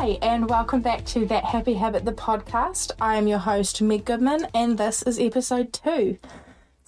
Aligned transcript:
Hi, 0.00 0.16
and 0.22 0.48
welcome 0.48 0.80
back 0.80 1.04
to 1.06 1.26
That 1.26 1.44
Happy 1.44 1.74
Habit, 1.74 2.04
the 2.04 2.12
podcast. 2.12 2.92
I 3.00 3.16
am 3.16 3.26
your 3.26 3.40
host, 3.40 3.82
Meg 3.82 4.04
Goodman, 4.04 4.46
and 4.54 4.78
this 4.78 5.02
is 5.02 5.18
episode 5.18 5.72
two. 5.72 6.18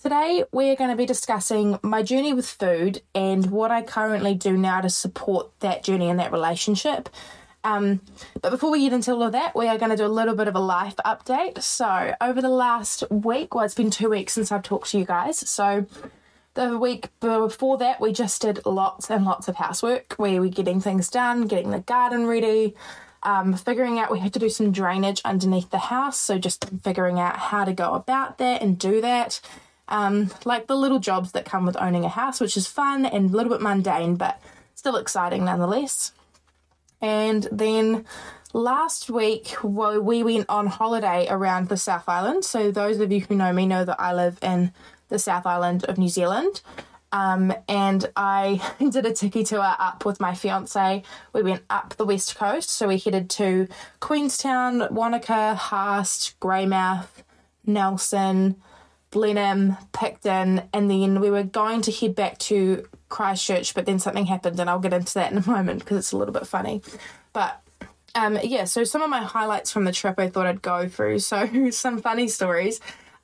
Today, 0.01 0.45
we're 0.53 0.77
going 0.77 0.91
to 0.91 0.97
be 0.97 1.07
discussing 1.07 1.81
my 1.83 2.05
journey 2.05 2.33
with 2.33 2.47
food 2.47 3.03
and 3.13 3.51
what 3.51 3.73
I 3.73 3.83
currently 3.83 4.37
do 4.37 4.57
now 4.57 4.81
to 4.81 4.89
support 4.89 5.51
that 5.59 5.83
journey 5.83 6.09
and 6.09 6.21
that 6.21 6.31
relationship. 6.31 7.09
Um, 7.65 8.01
but 8.41 8.51
before 8.51 8.71
we 8.71 8.83
get 8.83 8.93
into 8.93 9.11
all 9.11 9.25
of 9.25 9.33
that, 9.33 9.57
we 9.57 9.67
are 9.67 9.77
going 9.77 9.91
to 9.91 9.97
do 9.97 10.07
a 10.07 10.07
little 10.07 10.37
bit 10.37 10.47
of 10.47 10.55
a 10.55 10.61
life 10.61 10.95
update. 11.05 11.61
So, 11.65 12.15
over 12.21 12.41
the 12.41 12.49
last 12.49 13.03
week, 13.11 13.57
well, 13.57 13.65
it's 13.65 13.75
been 13.75 13.91
two 13.91 14.11
weeks 14.11 14.35
since 14.35 14.53
I've 14.53 14.63
talked 14.63 14.91
to 14.91 14.99
you 15.01 15.05
guys. 15.05 15.37
So, 15.51 15.85
the 16.55 16.79
week 16.79 17.09
before 17.21 17.79
that, 17.79 18.01
we 18.01 18.13
just 18.13 18.43
did 18.43 18.65
lots 18.67 19.11
and 19.11 19.25
lots 19.25 19.49
of 19.49 19.57
housework. 19.57 20.15
Where 20.15 20.33
We 20.33 20.41
were 20.41 20.49
getting 20.49 20.81
things 20.81 21.09
done, 21.09 21.47
getting 21.47 21.71
the 21.71 21.81
garden 21.81 22.27
ready, 22.27 22.75
um, 23.23 23.55
figuring 23.55 23.99
out 23.99 24.11
we 24.11 24.19
had 24.19 24.33
to 24.33 24.39
do 24.39 24.49
some 24.49 24.73
drainage 24.73 25.21
underneath 25.25 25.71
the 25.71 25.79
house. 25.79 26.19
So, 26.19 26.39
just 26.39 26.65
figuring 26.83 27.21
out 27.21 27.37
how 27.37 27.65
to 27.65 27.73
go 27.73 27.95
about 27.95 28.39
that 28.39 28.63
and 28.63 28.79
do 28.79 29.01
that. 29.01 29.41
Um, 29.89 30.31
like 30.45 30.67
the 30.67 30.77
little 30.77 31.01
jobs 31.01 31.33
that 31.33 31.45
come 31.45 31.67
with 31.67 31.77
owning 31.81 32.05
a 32.05 32.09
house, 32.09 32.41
which 32.41 32.57
is 32.57 32.67
fun 32.67 33.05
and 33.05 33.31
a 33.31 33.37
little 33.37 33.53
bit 33.53 33.61
mundane, 33.61 34.15
but 34.15 34.41
still 34.75 34.97
exciting 34.97 35.45
nonetheless. 35.45 36.13
And 37.01 37.49
then 37.51 38.05
last 38.53 39.11
week, 39.11 39.55
well, 39.63 40.01
we 40.01 40.23
went 40.23 40.47
on 40.49 40.67
holiday 40.67 41.27
around 41.29 41.69
the 41.69 41.77
South 41.77 42.09
Island. 42.09 42.45
So, 42.45 42.71
those 42.71 42.99
of 42.99 43.13
you 43.13 43.21
who 43.21 43.37
know 43.37 43.53
me 43.53 43.67
know 43.67 43.85
that 43.85 44.01
I 44.01 44.13
live 44.13 44.39
in 44.43 44.73
the 45.11 45.19
South 45.19 45.45
Island 45.45 45.85
of 45.85 45.99
New 45.99 46.09
Zealand. 46.09 46.63
Um, 47.13 47.53
and 47.69 48.09
I 48.17 48.63
did 48.79 49.05
a 49.05 49.13
tiki 49.13 49.45
tour 49.45 49.75
up 49.79 50.05
with 50.05 50.21
my 50.21 50.35
fiance. 50.35 51.03
We 51.33 51.43
went 51.43 51.63
up 51.69 51.95
the 51.97 52.07
west 52.07 52.37
coast, 52.37 52.71
so 52.71 52.89
we 52.89 52.99
headed 52.99 53.29
to 53.31 53.69
Queenstown, 54.01 54.89
Wanaka, 54.91 55.55
Haast, 55.57 56.39
Greymouth, 56.41 57.23
Nelson, 57.67 58.57
Blenheim, 59.11 59.77
Picton, 59.93 60.63
and 60.73 60.91
then 60.91 61.21
we 61.21 61.31
were 61.31 61.43
going 61.43 61.83
to 61.83 61.93
head 61.93 62.15
back 62.15 62.39
to 62.39 62.87
Christchurch, 63.09 63.75
but 63.75 63.87
then 63.87 63.99
something 63.99 64.27
happened, 64.27 64.61
and 64.61 64.71
I'll 64.71 64.79
get 64.79 64.93
into 64.93 65.15
that 65.15 65.33
in 65.33 65.39
a 65.39 65.49
moment 65.49 65.81
because 65.81 65.99
it's 65.99 66.13
a 66.13 66.17
little 66.17 66.33
bit 66.33 66.47
funny. 66.47 66.81
But 67.33 67.61
um, 68.15 68.39
yeah, 68.43 68.65
so 68.65 68.85
some 68.85 69.03
of 69.03 69.11
my 69.11 69.23
highlights 69.23 69.71
from 69.71 69.85
the 69.85 69.93
trip 69.93 70.19
I 70.19 70.29
thought 70.29 70.47
I'd 70.47 70.63
go 70.63 70.89
through. 70.89 71.21
So 71.21 71.71
some 71.71 72.01
funny 72.01 72.29
stories 72.29 72.81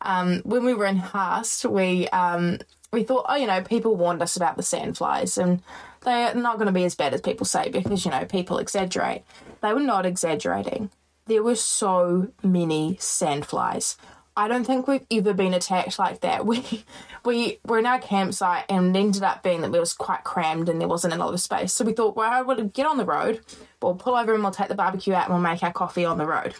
um, 0.07 0.41
when 0.45 0.65
we 0.65 0.73
were 0.73 0.87
in 0.87 0.97
Haast, 0.97 1.65
we 1.65 2.09
um, 2.09 2.59
we 2.93 3.03
thought, 3.03 3.27
oh, 3.29 3.37
you 3.37 3.47
know, 3.47 3.63
people 3.63 3.97
warned 3.97 4.23
us 4.23 4.37
about 4.37 4.57
the 4.57 4.63
sandflies, 4.63 5.37
and 5.37 5.63
they're 6.03 6.35
not 6.35 6.57
going 6.57 6.67
to 6.67 6.73
be 6.73 6.85
as 6.85 6.95
bad 6.95 7.13
as 7.13 7.21
people 7.21 7.45
say 7.45 7.69
because 7.69 8.05
you 8.05 8.11
know 8.11 8.25
people 8.25 8.59
exaggerate. 8.59 9.23
They 9.61 9.75
were 9.75 9.81
not 9.81 10.07
exaggerating. 10.07 10.91
There 11.27 11.43
were 11.43 11.57
so 11.57 12.29
many 12.43 12.95
sandflies. 12.97 13.97
I 14.39 14.49
don't 14.49 14.65
think 14.65 14.87
we've 14.87 15.07
ever 15.11 15.33
been 15.33 15.55
attacked 15.55 15.99
like 15.99 16.21
that. 16.21 16.45
We 16.57 16.85
we 17.25 17.59
were 17.67 17.79
in 17.79 17.87
our 17.87 17.99
campsite 17.99 18.67
and 18.69 18.95
it 18.95 18.99
ended 19.01 19.23
up 19.25 19.43
being 19.43 19.63
that 19.63 19.73
we 19.73 19.81
was 19.81 19.95
quite 19.95 20.23
crammed 20.23 20.69
and 20.69 20.81
there 20.81 20.87
wasn't 20.87 21.15
a 21.15 21.17
lot 21.17 21.35
of 21.35 21.41
space. 21.41 21.73
So 21.73 21.85
we 21.85 21.93
thought, 21.93 22.15
well, 22.15 22.45
would 22.45 22.73
get 22.73 22.87
on 22.87 22.99
the 22.99 23.05
road, 23.05 23.41
we'll 23.83 23.97
pull 23.97 24.15
over 24.15 24.33
and 24.33 24.45
we'll 24.45 24.53
take 24.53 24.69
the 24.69 24.77
barbecue 24.77 25.13
out 25.13 25.25
and 25.25 25.35
we'll 25.35 25.43
make 25.43 25.63
our 25.65 25.73
coffee 25.73 26.05
on 26.05 26.19
the 26.19 26.27
road. 26.27 26.55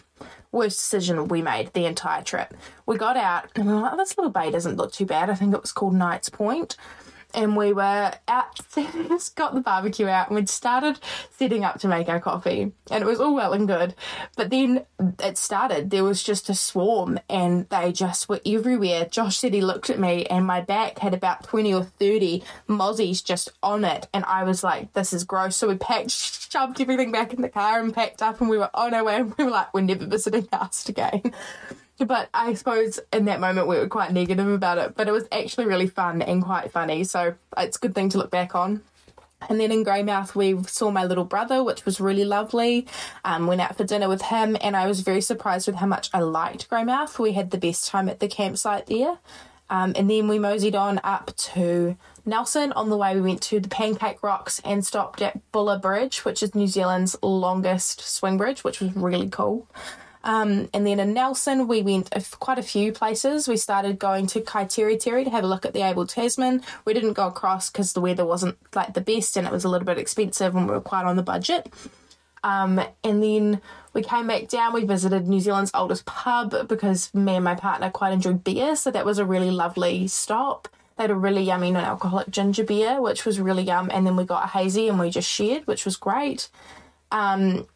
Worst 0.51 0.77
decision 0.77 1.29
we 1.29 1.41
made 1.41 1.71
the 1.71 1.85
entire 1.85 2.21
trip. 2.21 2.53
We 2.85 2.97
got 2.97 3.15
out 3.15 3.49
and 3.55 3.65
we 3.65 3.73
were 3.73 3.79
like, 3.79 3.93
oh, 3.93 3.97
this 3.97 4.17
little 4.17 4.31
bay 4.31 4.51
doesn't 4.51 4.75
look 4.75 4.91
too 4.91 5.05
bad. 5.05 5.29
I 5.29 5.35
think 5.35 5.53
it 5.53 5.61
was 5.61 5.71
called 5.71 5.93
Knights 5.93 6.29
Point 6.29 6.75
and 7.37 7.55
we 7.55 7.71
were 7.71 8.11
out, 8.27 8.59
got 9.35 9.53
the 9.53 9.61
barbecue 9.63 10.07
out, 10.07 10.27
and 10.27 10.35
we'd 10.35 10.49
started 10.49 10.99
setting 11.37 11.63
up 11.63 11.79
to 11.79 11.87
make 11.87 12.09
our 12.09 12.19
coffee, 12.19 12.73
and 12.89 13.03
it 13.03 13.05
was 13.05 13.19
all 13.19 13.35
well 13.35 13.53
and 13.53 13.67
good. 13.67 13.93
But 14.35 14.49
then 14.49 14.85
it 15.19 15.37
started. 15.37 15.91
There 15.91 16.03
was 16.03 16.23
just 16.23 16.49
a 16.49 16.55
swarm, 16.55 17.19
and 17.29 17.69
they 17.69 17.91
just 17.91 18.27
were 18.27 18.41
everywhere. 18.43 19.05
Josh 19.05 19.37
said 19.37 19.53
he 19.53 19.61
looked 19.61 19.91
at 19.91 19.99
me, 19.99 20.25
and 20.25 20.47
my 20.47 20.61
back 20.61 20.97
had 20.97 21.13
about 21.13 21.43
twenty 21.43 21.71
or 21.71 21.83
thirty 21.83 22.43
mozzies 22.67 23.23
just 23.23 23.49
on 23.61 23.85
it, 23.85 24.07
and 24.13 24.25
I 24.25 24.43
was 24.43 24.63
like, 24.63 24.93
"This 24.93 25.13
is 25.13 25.23
gross." 25.23 25.55
So 25.55 25.67
we 25.67 25.75
packed, 25.75 26.09
shoved 26.09 26.81
everything 26.81 27.11
back 27.11 27.33
in 27.33 27.43
the 27.43 27.49
car, 27.49 27.79
and 27.79 27.93
packed 27.93 28.23
up, 28.23 28.41
and 28.41 28.49
we 28.49 28.57
were 28.57 28.71
on 28.73 28.95
our 28.95 29.03
way. 29.03 29.17
And 29.17 29.35
we 29.37 29.43
were 29.45 29.51
like, 29.51 29.71
"We're 29.75 29.81
never 29.81 30.07
visiting 30.07 30.47
house 30.51 30.89
again." 30.89 31.21
But 32.05 32.29
I 32.33 32.53
suppose 32.53 32.99
in 33.11 33.25
that 33.25 33.39
moment 33.39 33.67
we 33.67 33.77
were 33.77 33.87
quite 33.87 34.11
negative 34.13 34.47
about 34.47 34.77
it, 34.77 34.95
but 34.95 35.07
it 35.07 35.11
was 35.11 35.27
actually 35.31 35.65
really 35.65 35.87
fun 35.87 36.21
and 36.21 36.43
quite 36.43 36.71
funny. 36.71 37.03
So 37.03 37.35
it's 37.57 37.77
a 37.77 37.79
good 37.79 37.95
thing 37.95 38.09
to 38.09 38.17
look 38.17 38.31
back 38.31 38.53
on. 38.53 38.83
And 39.49 39.59
then 39.59 39.71
in 39.71 39.85
Greymouth, 39.85 40.33
we 40.35 40.61
saw 40.63 40.89
my 40.89 41.05
little 41.05 41.23
brother, 41.23 41.63
which 41.63 41.85
was 41.85 42.01
really 42.01 42.25
lovely. 42.25 42.87
Um, 43.23 43.45
went 43.45 43.61
out 43.61 43.77
for 43.77 43.83
dinner 43.83 44.09
with 44.09 44.23
him, 44.23 44.57
and 44.61 44.75
I 44.75 44.87
was 44.87 45.01
very 45.01 45.21
surprised 45.21 45.67
with 45.67 45.75
how 45.75 45.85
much 45.85 46.09
I 46.11 46.21
liked 46.21 46.69
Greymouth. 46.69 47.19
We 47.19 47.33
had 47.33 47.51
the 47.51 47.57
best 47.57 47.87
time 47.87 48.09
at 48.09 48.19
the 48.19 48.27
campsite 48.27 48.87
there. 48.87 49.19
Um, 49.69 49.93
and 49.95 50.09
then 50.09 50.27
we 50.27 50.39
moseyed 50.39 50.75
on 50.75 50.99
up 51.03 51.35
to 51.35 51.97
Nelson. 52.25 52.71
On 52.73 52.89
the 52.89 52.97
way, 52.97 53.13
we 53.15 53.21
went 53.21 53.41
to 53.43 53.59
the 53.59 53.69
Pancake 53.69 54.23
Rocks 54.23 54.59
and 54.63 54.85
stopped 54.85 55.21
at 55.21 55.51
Buller 55.51 55.77
Bridge, 55.77 56.25
which 56.25 56.41
is 56.41 56.55
New 56.55 56.67
Zealand's 56.67 57.15
longest 57.21 58.01
swing 58.01 58.37
bridge, 58.37 58.63
which 58.63 58.79
was 58.79 58.95
really 58.95 59.29
cool. 59.29 59.67
Um, 60.27 60.67
and 60.73 60.85
then 60.85 60.99
in 60.99 61.13
Nelson, 61.13 61.67
we 61.67 61.81
went 61.81 62.11
quite 62.39 62.59
a 62.59 62.63
few 62.63 62.91
places. 62.91 63.47
We 63.47 63.55
started 63.55 63.97
going 63.97 64.27
to 64.27 64.41
Kaiteriteri 64.41 65.23
to 65.23 65.29
have 65.29 65.45
a 65.45 65.47
look 65.47 65.65
at 65.65 65.73
the 65.73 65.81
Abel 65.81 66.05
Tasman. 66.05 66.61
We 66.83 66.93
didn't 66.93 67.13
go 67.13 67.27
across 67.27 67.69
because 67.69 67.93
the 67.93 68.01
weather 68.01 68.25
wasn't 68.25 68.57
like 68.75 68.93
the 68.93 69.01
best 69.01 69.37
and 69.37 69.47
it 69.47 69.53
was 69.53 69.63
a 69.63 69.69
little 69.69 69.85
bit 69.85 69.97
expensive 69.97 70.53
and 70.53 70.67
we 70.67 70.73
were 70.73 70.81
quite 70.81 71.05
on 71.05 71.15
the 71.15 71.23
budget. 71.23 71.73
Um, 72.43 72.81
and 73.05 73.23
then 73.23 73.61
we 73.93 74.03
came 74.03 74.27
back 74.27 74.49
down. 74.49 74.73
We 74.73 74.83
visited 74.83 75.29
New 75.29 75.39
Zealand's 75.39 75.71
oldest 75.73 76.05
pub 76.05 76.67
because 76.67 77.13
me 77.13 77.35
and 77.35 77.45
my 77.45 77.55
partner 77.55 77.89
quite 77.89 78.11
enjoyed 78.11 78.43
beer, 78.43 78.75
so 78.75 78.91
that 78.91 79.05
was 79.05 79.19
a 79.19 79.25
really 79.25 79.49
lovely 79.49 80.07
stop. 80.07 80.67
They 80.97 81.03
had 81.03 81.11
a 81.11 81.15
really 81.15 81.43
yummy 81.43 81.71
non-alcoholic 81.71 82.29
ginger 82.31 82.65
beer, 82.65 83.01
which 83.01 83.23
was 83.23 83.39
really 83.39 83.63
yum. 83.63 83.89
And 83.93 84.05
then 84.05 84.17
we 84.17 84.25
got 84.25 84.43
a 84.43 84.47
hazy 84.47 84.89
and 84.89 84.99
we 84.99 85.09
just 85.09 85.29
shared, 85.29 85.67
which 85.67 85.85
was 85.85 85.95
great. 85.95 86.49
Um, 87.11 87.67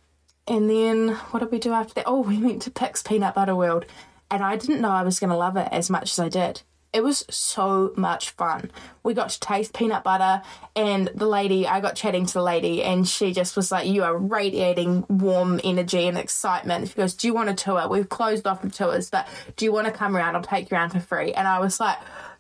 and 0.52 0.70
then 0.70 1.16
what 1.32 1.40
did 1.40 1.50
we 1.50 1.60
do 1.60 1.72
after 1.72 1.94
that? 1.94 2.04
Oh, 2.06 2.20
we 2.20 2.38
went 2.38 2.62
to 2.64 2.72
Pic's 2.72 3.02
Peanut 3.02 3.36
Butter 3.36 3.56
World, 3.56 3.86
and 4.30 4.44
I 4.44 4.58
didn't 4.58 4.82
know 4.82 4.90
I 4.90 5.02
was 5.02 5.18
going 5.18 5.30
to 5.30 5.38
love 5.38 5.56
it 5.56 5.70
as 5.72 5.90
much 5.90 6.12
as 6.12 6.20
I 6.20 6.28
did. 6.28 6.62
It 6.92 7.06
was 7.06 7.26
so 7.30 7.94
much 7.96 8.32
fun. 8.32 8.70
We 9.02 9.14
got 9.14 9.30
to 9.30 9.40
taste 9.40 9.74
peanut 9.74 10.04
butter, 10.04 10.42
and 10.76 11.10
the 11.16 11.26
lady, 11.26 11.66
I 11.66 11.80
got 11.80 11.96
chatting 11.96 12.26
to 12.26 12.34
the 12.34 12.44
lady, 12.44 12.84
and 12.84 13.08
she 13.08 13.32
just 13.32 13.56
was 13.56 13.72
like, 13.72 13.88
You 13.88 14.04
are 14.04 14.18
radiating 14.18 15.06
warm 15.08 15.62
energy 15.64 16.06
and 16.06 16.18
excitement. 16.18 16.90
She 16.90 16.96
goes, 16.96 17.14
Do 17.14 17.28
you 17.28 17.34
want 17.34 17.50
a 17.50 17.54
tour? 17.54 17.88
We've 17.88 18.10
closed 18.10 18.46
off 18.46 18.62
the 18.62 18.70
tours, 18.70 19.10
but 19.10 19.30
do 19.56 19.64
you 19.64 19.72
want 19.72 19.88
to 19.88 19.94
come 19.94 20.18
around? 20.18 20.36
I'll 20.36 20.44
take 20.44 20.70
you 20.70 20.76
around 20.76 20.90
for 20.90 21.00
free. 21.00 21.32
And 21.32 21.48
I 21.48 21.60
was 21.60 21.80
like, 21.80 21.98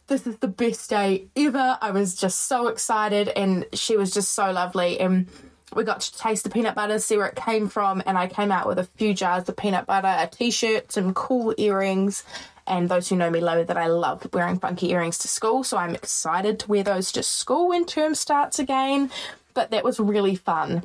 this 0.07 0.27
is 0.27 0.35
the 0.39 0.49
best 0.49 0.89
day 0.89 1.27
ever. 1.37 1.77
I 1.81 1.91
was 1.91 2.13
just 2.15 2.41
so 2.41 2.67
excited, 2.67 3.29
and 3.29 3.65
she 3.71 3.95
was 3.95 4.11
just 4.11 4.31
so 4.31 4.51
lovely. 4.51 4.99
And 4.99 5.29
we 5.73 5.83
got 5.83 6.01
to 6.01 6.17
taste 6.17 6.43
the 6.43 6.49
peanut 6.49 6.75
butter, 6.75 6.99
see 6.99 7.17
where 7.17 7.27
it 7.27 7.35
came 7.35 7.69
from, 7.69 8.01
and 8.05 8.17
I 8.17 8.27
came 8.27 8.51
out 8.51 8.67
with 8.67 8.79
a 8.79 8.83
few 8.83 9.13
jars 9.13 9.47
of 9.47 9.55
peanut 9.55 9.85
butter, 9.85 10.07
a 10.07 10.27
t-shirt, 10.27 10.91
some 10.91 11.13
cool 11.13 11.53
earrings, 11.57 12.23
and 12.67 12.89
those 12.89 13.09
who 13.09 13.15
know 13.15 13.29
me 13.29 13.39
know 13.39 13.63
that 13.63 13.77
I 13.77 13.87
love 13.87 14.27
wearing 14.33 14.59
funky 14.59 14.91
earrings 14.91 15.17
to 15.19 15.27
school, 15.27 15.63
so 15.63 15.77
I'm 15.77 15.95
excited 15.95 16.59
to 16.59 16.67
wear 16.67 16.83
those 16.83 17.11
to 17.13 17.23
school 17.23 17.69
when 17.69 17.85
term 17.85 18.15
starts 18.15 18.59
again. 18.59 19.11
But 19.53 19.71
that 19.71 19.83
was 19.83 19.99
really 19.99 20.35
fun, 20.35 20.83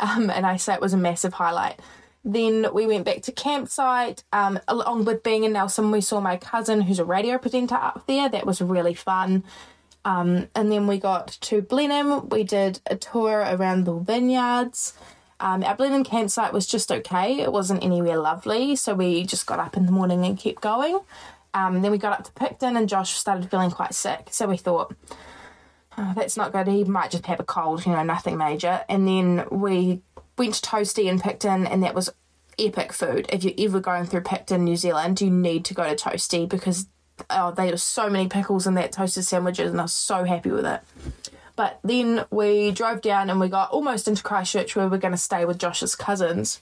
um, 0.00 0.30
and 0.30 0.44
I 0.44 0.56
say 0.56 0.74
it 0.74 0.80
was 0.80 0.94
a 0.94 0.98
massive 0.98 1.34
highlight. 1.34 1.80
Then 2.24 2.66
we 2.74 2.86
went 2.86 3.04
back 3.04 3.22
to 3.22 3.32
campsite. 3.32 4.24
Um, 4.32 4.58
along 4.66 5.04
with 5.04 5.22
being 5.22 5.44
in 5.44 5.52
Nelson, 5.52 5.90
we 5.90 6.00
saw 6.00 6.20
my 6.20 6.36
cousin, 6.36 6.80
who's 6.82 6.98
a 6.98 7.04
radio 7.04 7.38
presenter, 7.38 7.76
up 7.76 8.04
there. 8.06 8.28
That 8.28 8.44
was 8.44 8.60
really 8.60 8.94
fun. 8.94 9.44
Um, 10.04 10.48
and 10.54 10.70
then 10.72 10.86
we 10.86 10.98
got 10.98 11.28
to 11.28 11.60
Blenheim. 11.60 12.28
We 12.28 12.44
did 12.44 12.80
a 12.86 12.96
tour 12.96 13.40
around 13.40 13.84
the 13.84 13.98
vineyards. 13.98 14.94
Um, 15.40 15.62
our 15.62 15.76
Blenheim 15.76 16.04
campsite 16.04 16.52
was 16.52 16.66
just 16.66 16.90
okay. 16.90 17.40
It 17.40 17.52
wasn't 17.52 17.84
anywhere 17.84 18.18
lovely, 18.18 18.74
so 18.76 18.94
we 18.94 19.24
just 19.24 19.46
got 19.46 19.60
up 19.60 19.76
in 19.76 19.86
the 19.86 19.92
morning 19.92 20.24
and 20.24 20.38
kept 20.38 20.60
going. 20.60 21.00
Um, 21.54 21.82
then 21.82 21.90
we 21.92 21.98
got 21.98 22.18
up 22.18 22.24
to 22.24 22.32
Picton, 22.32 22.76
and 22.76 22.88
Josh 22.88 23.12
started 23.12 23.50
feeling 23.50 23.70
quite 23.70 23.94
sick. 23.94 24.28
So 24.30 24.46
we 24.46 24.56
thought, 24.56 24.94
oh, 25.96 26.12
that's 26.16 26.36
not 26.36 26.52
good. 26.52 26.66
He 26.66 26.84
might 26.84 27.10
just 27.10 27.26
have 27.26 27.40
a 27.40 27.44
cold, 27.44 27.86
you 27.86 27.92
know, 27.92 28.02
nothing 28.02 28.36
major. 28.36 28.84
And 28.88 29.06
then 29.06 29.44
we 29.50 30.02
went 30.36 30.54
to 30.54 30.68
Toasty 30.68 31.04
in 31.04 31.20
Picton, 31.20 31.66
and 31.66 31.82
that 31.82 31.94
was 31.94 32.10
epic 32.58 32.92
food. 32.92 33.28
If 33.32 33.44
you're 33.44 33.68
ever 33.68 33.80
going 33.80 34.06
through 34.06 34.22
Picton, 34.22 34.64
New 34.64 34.76
Zealand, 34.76 35.20
you 35.20 35.30
need 35.30 35.64
to 35.66 35.74
go 35.74 35.84
to 35.84 35.94
Toasty 35.94 36.48
because 36.48 36.86
oh, 37.30 37.52
they 37.52 37.66
had 37.66 37.80
so 37.80 38.08
many 38.08 38.28
pickles 38.28 38.66
in 38.66 38.74
that 38.74 38.92
toasted 38.92 39.24
sandwiches, 39.24 39.70
and 39.70 39.80
I 39.80 39.84
was 39.84 39.92
so 39.92 40.24
happy 40.24 40.50
with 40.50 40.66
it. 40.66 40.80
But 41.56 41.80
then 41.82 42.24
we 42.30 42.70
drove 42.70 43.00
down 43.00 43.30
and 43.30 43.40
we 43.40 43.48
got 43.48 43.70
almost 43.70 44.06
into 44.06 44.22
Christchurch 44.22 44.76
where 44.76 44.86
we 44.86 44.96
are 44.96 45.00
going 45.00 45.10
to 45.10 45.18
stay 45.18 45.44
with 45.44 45.58
Josh's 45.58 45.96
cousins, 45.96 46.60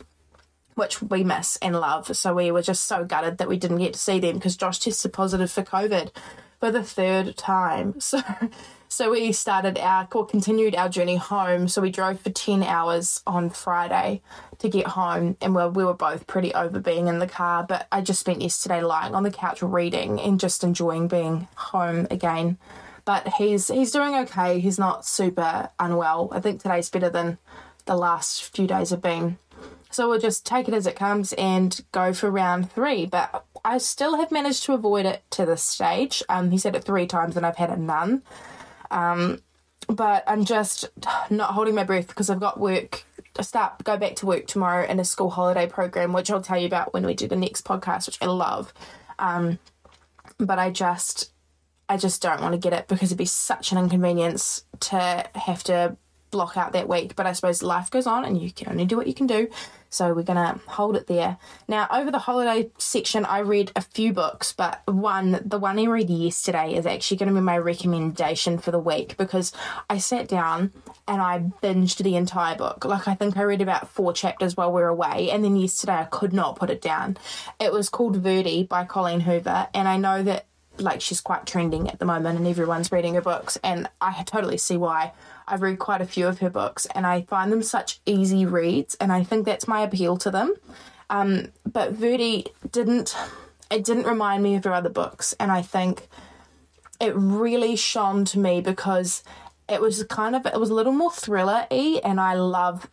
which 0.74 1.02
we 1.02 1.22
miss 1.22 1.58
and 1.58 1.78
love. 1.78 2.16
So 2.16 2.32
we 2.32 2.50
were 2.50 2.62
just 2.62 2.84
so 2.84 3.04
gutted 3.04 3.36
that 3.36 3.46
we 3.46 3.58
didn't 3.58 3.76
get 3.76 3.92
to 3.92 3.98
see 3.98 4.20
them 4.20 4.36
because 4.36 4.56
Josh 4.56 4.78
tested 4.78 5.12
positive 5.12 5.50
for 5.50 5.62
COVID 5.62 6.12
for 6.60 6.70
the 6.70 6.82
third 6.82 7.36
time. 7.36 7.96
So 8.00 8.22
So 8.88 9.10
we 9.10 9.32
started 9.32 9.78
our, 9.78 10.08
or 10.14 10.26
continued 10.26 10.74
our 10.74 10.88
journey 10.88 11.16
home. 11.16 11.68
So 11.68 11.82
we 11.82 11.90
drove 11.90 12.20
for 12.20 12.30
10 12.30 12.62
hours 12.62 13.22
on 13.26 13.50
Friday 13.50 14.22
to 14.58 14.68
get 14.68 14.86
home, 14.86 15.36
and 15.40 15.54
we 15.54 15.66
we 15.66 15.84
were 15.84 15.94
both 15.94 16.26
pretty 16.26 16.54
over 16.54 16.78
being 16.80 17.08
in 17.08 17.18
the 17.18 17.26
car. 17.26 17.64
But 17.64 17.86
I 17.92 18.00
just 18.00 18.20
spent 18.20 18.40
yesterday 18.40 18.82
lying 18.82 19.14
on 19.14 19.22
the 19.22 19.30
couch 19.30 19.62
reading 19.62 20.20
and 20.20 20.40
just 20.40 20.64
enjoying 20.64 21.08
being 21.08 21.48
home 21.56 22.06
again. 22.10 22.58
But 23.04 23.28
he's 23.34 23.68
he's 23.68 23.92
doing 23.92 24.14
okay. 24.14 24.60
He's 24.60 24.78
not 24.78 25.04
super 25.04 25.70
unwell. 25.78 26.28
I 26.32 26.40
think 26.40 26.62
today's 26.62 26.90
better 26.90 27.10
than 27.10 27.38
the 27.84 27.96
last 27.96 28.54
few 28.54 28.66
days 28.66 28.90
have 28.90 29.02
been. 29.02 29.38
So 29.90 30.08
we'll 30.08 30.18
just 30.18 30.44
take 30.44 30.68
it 30.68 30.74
as 30.74 30.86
it 30.86 30.96
comes 30.96 31.32
and 31.34 31.80
go 31.92 32.12
for 32.12 32.30
round 32.30 32.70
three. 32.72 33.06
But 33.06 33.44
I 33.64 33.78
still 33.78 34.16
have 34.16 34.30
managed 34.30 34.64
to 34.64 34.74
avoid 34.74 35.06
it 35.06 35.22
to 35.30 35.46
this 35.46 35.62
stage. 35.62 36.22
Um, 36.28 36.50
he 36.50 36.58
said 36.58 36.76
it 36.76 36.84
three 36.84 37.06
times 37.06 37.36
and 37.36 37.46
I've 37.46 37.56
had 37.56 37.70
it 37.70 37.78
none. 37.78 38.22
Um, 38.90 39.40
but 39.88 40.24
I'm 40.26 40.44
just 40.44 40.88
not 41.30 41.52
holding 41.52 41.74
my 41.74 41.84
breath 41.84 42.08
because 42.08 42.30
I've 42.30 42.40
got 42.40 42.58
work. 42.58 43.04
I 43.38 43.42
start 43.42 43.84
go 43.84 43.96
back 43.96 44.16
to 44.16 44.26
work 44.26 44.46
tomorrow 44.46 44.86
in 44.86 44.98
a 44.98 45.04
school 45.04 45.30
holiday 45.30 45.66
program, 45.66 46.12
which 46.12 46.30
I'll 46.30 46.42
tell 46.42 46.58
you 46.58 46.66
about 46.66 46.92
when 46.92 47.04
we 47.04 47.14
do 47.14 47.28
the 47.28 47.36
next 47.36 47.64
podcast, 47.64 48.06
which 48.06 48.18
I 48.20 48.26
love. 48.26 48.72
Um, 49.18 49.58
but 50.38 50.58
I 50.58 50.70
just, 50.70 51.32
I 51.88 51.96
just 51.96 52.22
don't 52.22 52.40
want 52.40 52.52
to 52.52 52.58
get 52.58 52.72
it 52.72 52.88
because 52.88 53.08
it'd 53.08 53.18
be 53.18 53.26
such 53.26 53.72
an 53.72 53.78
inconvenience 53.78 54.64
to 54.80 55.28
have 55.34 55.62
to 55.64 55.96
block 56.30 56.56
out 56.56 56.72
that 56.72 56.88
week. 56.88 57.14
But 57.14 57.26
I 57.26 57.32
suppose 57.32 57.62
life 57.62 57.90
goes 57.90 58.06
on 58.06 58.24
and 58.24 58.40
you 58.40 58.50
can 58.50 58.70
only 58.70 58.86
do 58.86 58.96
what 58.96 59.06
you 59.06 59.14
can 59.14 59.26
do. 59.26 59.48
So 59.96 60.12
we're 60.12 60.24
going 60.24 60.36
to 60.36 60.60
hold 60.66 60.94
it 60.94 61.06
there. 61.06 61.38
Now, 61.66 61.88
over 61.90 62.10
the 62.10 62.18
holiday 62.18 62.70
section, 62.76 63.24
I 63.24 63.38
read 63.38 63.72
a 63.74 63.80
few 63.80 64.12
books, 64.12 64.52
but 64.52 64.82
one, 64.84 65.40
the 65.42 65.58
one 65.58 65.78
I 65.78 65.84
read 65.84 66.10
yesterday, 66.10 66.74
is 66.74 66.84
actually 66.84 67.16
going 67.16 67.30
to 67.30 67.34
be 67.34 67.40
my 67.40 67.56
recommendation 67.56 68.58
for 68.58 68.70
the 68.70 68.78
week 68.78 69.16
because 69.16 69.52
I 69.88 69.96
sat 69.96 70.28
down 70.28 70.72
and 71.08 71.22
I 71.22 71.38
binged 71.62 72.02
the 72.02 72.16
entire 72.16 72.56
book. 72.56 72.84
Like, 72.84 73.08
I 73.08 73.14
think 73.14 73.38
I 73.38 73.42
read 73.42 73.62
about 73.62 73.88
four 73.88 74.12
chapters 74.12 74.54
while 74.54 74.70
we 74.70 74.82
were 74.82 74.88
away, 74.88 75.30
and 75.30 75.42
then 75.42 75.56
yesterday 75.56 75.94
I 75.94 76.04
could 76.04 76.34
not 76.34 76.56
put 76.56 76.68
it 76.68 76.82
down. 76.82 77.16
It 77.58 77.72
was 77.72 77.88
called 77.88 78.16
Verity 78.16 78.64
by 78.64 78.84
Colleen 78.84 79.20
Hoover, 79.20 79.68
and 79.72 79.88
I 79.88 79.96
know 79.96 80.22
that 80.22 80.44
like 80.78 81.00
she's 81.00 81.22
quite 81.22 81.46
trending 81.46 81.88
at 81.88 81.98
the 81.98 82.04
moment 82.04 82.38
and 82.38 82.46
everyone's 82.46 82.92
reading 82.92 83.14
her 83.14 83.22
books 83.22 83.56
and 83.64 83.88
I 83.98 84.22
totally 84.24 84.58
see 84.58 84.76
why. 84.76 85.12
I've 85.48 85.62
read 85.62 85.78
quite 85.78 86.00
a 86.00 86.06
few 86.06 86.26
of 86.26 86.40
her 86.40 86.50
books 86.50 86.86
and 86.86 87.06
I 87.06 87.22
find 87.22 87.52
them 87.52 87.62
such 87.62 88.00
easy 88.04 88.44
reads 88.44 88.94
and 88.96 89.12
I 89.12 89.22
think 89.22 89.46
that's 89.46 89.68
my 89.68 89.80
appeal 89.82 90.16
to 90.18 90.30
them. 90.30 90.54
Um, 91.08 91.52
but 91.64 91.92
Verity 91.92 92.46
didn't 92.70 93.16
it 93.70 93.84
didn't 93.84 94.06
remind 94.06 94.42
me 94.42 94.54
of 94.56 94.64
her 94.64 94.72
other 94.72 94.88
books 94.88 95.34
and 95.38 95.52
I 95.52 95.62
think 95.62 96.08
it 97.00 97.14
really 97.14 97.76
shone 97.76 98.24
to 98.26 98.38
me 98.38 98.60
because 98.60 99.22
it 99.68 99.80
was 99.80 100.02
kind 100.04 100.34
of 100.34 100.46
it 100.46 100.58
was 100.58 100.70
a 100.70 100.74
little 100.74 100.92
more 100.92 101.12
thriller-y 101.12 102.00
and 102.04 102.20
I 102.20 102.34
love 102.34 102.88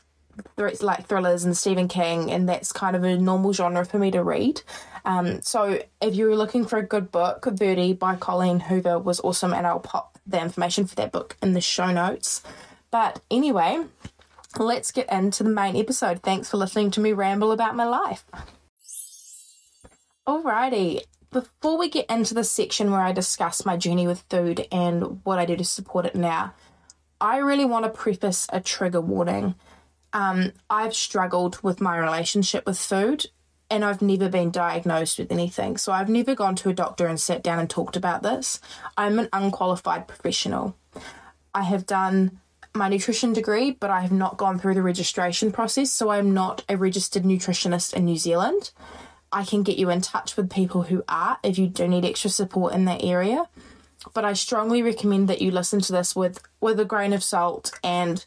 like 0.57 1.07
thrillers 1.07 1.43
and 1.43 1.55
Stephen 1.55 1.87
King, 1.87 2.31
and 2.31 2.47
that's 2.47 2.71
kind 2.71 2.95
of 2.95 3.03
a 3.03 3.17
normal 3.17 3.53
genre 3.53 3.85
for 3.85 3.99
me 3.99 4.11
to 4.11 4.23
read. 4.23 4.61
Um, 5.05 5.41
so 5.41 5.79
if 6.01 6.15
you're 6.15 6.35
looking 6.35 6.65
for 6.65 6.77
a 6.77 6.85
good 6.85 7.11
book, 7.11 7.45
Verity 7.45 7.93
by 7.93 8.15
Colleen 8.15 8.61
Hoover 8.61 8.99
was 8.99 9.19
awesome, 9.21 9.53
and 9.53 9.67
I'll 9.67 9.79
pop 9.79 10.17
the 10.25 10.41
information 10.41 10.85
for 10.85 10.95
that 10.95 11.11
book 11.11 11.35
in 11.41 11.53
the 11.53 11.61
show 11.61 11.91
notes. 11.91 12.41
But 12.91 13.21
anyway, 13.29 13.85
let's 14.57 14.91
get 14.91 15.11
into 15.11 15.43
the 15.43 15.49
main 15.49 15.75
episode. 15.75 16.21
Thanks 16.21 16.49
for 16.49 16.57
listening 16.57 16.91
to 16.91 17.01
me 17.01 17.11
ramble 17.11 17.51
about 17.51 17.75
my 17.75 17.85
life. 17.85 18.25
Alrighty, 20.27 21.01
before 21.31 21.77
we 21.77 21.89
get 21.89 22.09
into 22.09 22.33
the 22.33 22.43
section 22.43 22.91
where 22.91 23.01
I 23.01 23.11
discuss 23.11 23.65
my 23.65 23.75
journey 23.75 24.07
with 24.07 24.23
food 24.29 24.67
and 24.71 25.19
what 25.25 25.39
I 25.39 25.45
do 25.45 25.57
to 25.57 25.65
support 25.65 26.05
it 26.05 26.15
now, 26.15 26.53
I 27.19 27.37
really 27.37 27.65
want 27.65 27.85
to 27.85 27.89
preface 27.89 28.47
a 28.53 28.61
trigger 28.61 29.01
warning. 29.01 29.55
Um, 30.13 30.53
I've 30.69 30.95
struggled 30.95 31.61
with 31.63 31.81
my 31.81 31.97
relationship 31.97 32.65
with 32.65 32.77
food 32.77 33.25
and 33.69 33.83
I've 33.83 34.01
never 34.01 34.29
been 34.29 34.51
diagnosed 34.51 35.17
with 35.17 35.31
anything. 35.31 35.77
So 35.77 35.91
I've 35.91 36.09
never 36.09 36.35
gone 36.35 36.55
to 36.57 36.69
a 36.69 36.73
doctor 36.73 37.07
and 37.07 37.19
sat 37.19 37.41
down 37.41 37.57
and 37.59 37.69
talked 37.69 37.95
about 37.97 38.21
this. 38.21 38.59
I'm 38.95 39.17
an 39.17 39.29
unqualified 39.33 40.07
professional. 40.07 40.77
I 41.55 41.63
have 41.63 41.87
done 41.87 42.39
my 42.75 42.87
nutrition 42.89 43.33
degree, 43.33 43.71
but 43.71 43.89
I 43.89 44.01
have 44.01 44.11
not 44.11 44.37
gone 44.37 44.59
through 44.59 44.75
the 44.75 44.83
registration 44.83 45.51
process. 45.51 45.91
So 45.91 46.09
I'm 46.09 46.33
not 46.33 46.63
a 46.69 46.77
registered 46.77 47.23
nutritionist 47.23 47.93
in 47.93 48.05
New 48.05 48.17
Zealand. 48.17 48.71
I 49.31 49.43
can 49.43 49.63
get 49.63 49.77
you 49.77 49.89
in 49.89 50.01
touch 50.01 50.37
with 50.37 50.51
people 50.51 50.83
who 50.83 51.03
are 51.09 51.39
if 51.43 51.57
you 51.57 51.67
do 51.67 51.87
need 51.87 52.05
extra 52.05 52.29
support 52.29 52.73
in 52.73 52.85
that 52.85 53.03
area. 53.03 53.47
But 54.13 54.25
I 54.25 54.33
strongly 54.33 54.83
recommend 54.83 55.29
that 55.29 55.41
you 55.41 55.49
listen 55.49 55.79
to 55.81 55.91
this 55.91 56.15
with, 56.15 56.41
with 56.61 56.79
a 56.79 56.85
grain 56.85 57.13
of 57.13 57.23
salt 57.23 57.71
and 57.83 58.23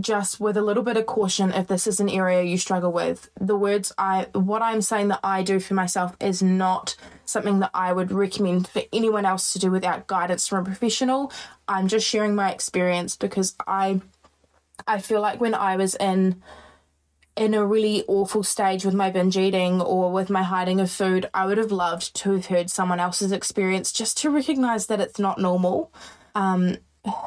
just 0.00 0.40
with 0.40 0.56
a 0.56 0.62
little 0.62 0.82
bit 0.82 0.96
of 0.96 1.06
caution 1.06 1.52
if 1.52 1.66
this 1.66 1.86
is 1.86 2.00
an 2.00 2.08
area 2.08 2.42
you 2.42 2.58
struggle 2.58 2.92
with. 2.92 3.30
The 3.40 3.56
words 3.56 3.92
I, 3.98 4.26
what 4.32 4.62
I'm 4.62 4.82
saying 4.82 5.08
that 5.08 5.20
I 5.22 5.42
do 5.42 5.60
for 5.60 5.74
myself 5.74 6.16
is 6.20 6.42
not 6.42 6.96
something 7.24 7.60
that 7.60 7.70
I 7.74 7.92
would 7.92 8.10
recommend 8.10 8.68
for 8.68 8.82
anyone 8.92 9.24
else 9.24 9.52
to 9.52 9.58
do 9.58 9.70
without 9.70 10.06
guidance 10.06 10.48
from 10.48 10.62
a 10.62 10.64
professional. 10.64 11.32
I'm 11.66 11.88
just 11.88 12.06
sharing 12.06 12.34
my 12.34 12.50
experience 12.50 13.16
because 13.16 13.54
I, 13.66 14.00
I 14.86 14.98
feel 14.98 15.20
like 15.20 15.40
when 15.40 15.54
I 15.54 15.76
was 15.76 15.94
in, 15.96 16.42
in 17.36 17.54
a 17.54 17.64
really 17.64 18.04
awful 18.08 18.42
stage 18.42 18.84
with 18.84 18.94
my 18.94 19.10
binge 19.10 19.36
eating 19.36 19.80
or 19.80 20.10
with 20.10 20.30
my 20.30 20.42
hiding 20.42 20.80
of 20.80 20.90
food, 20.90 21.28
I 21.32 21.46
would 21.46 21.58
have 21.58 21.72
loved 21.72 22.14
to 22.16 22.32
have 22.32 22.46
heard 22.46 22.70
someone 22.70 23.00
else's 23.00 23.32
experience 23.32 23.92
just 23.92 24.18
to 24.18 24.30
recognize 24.30 24.86
that 24.86 25.00
it's 25.00 25.18
not 25.18 25.38
normal. 25.38 25.92
Um, 26.34 26.78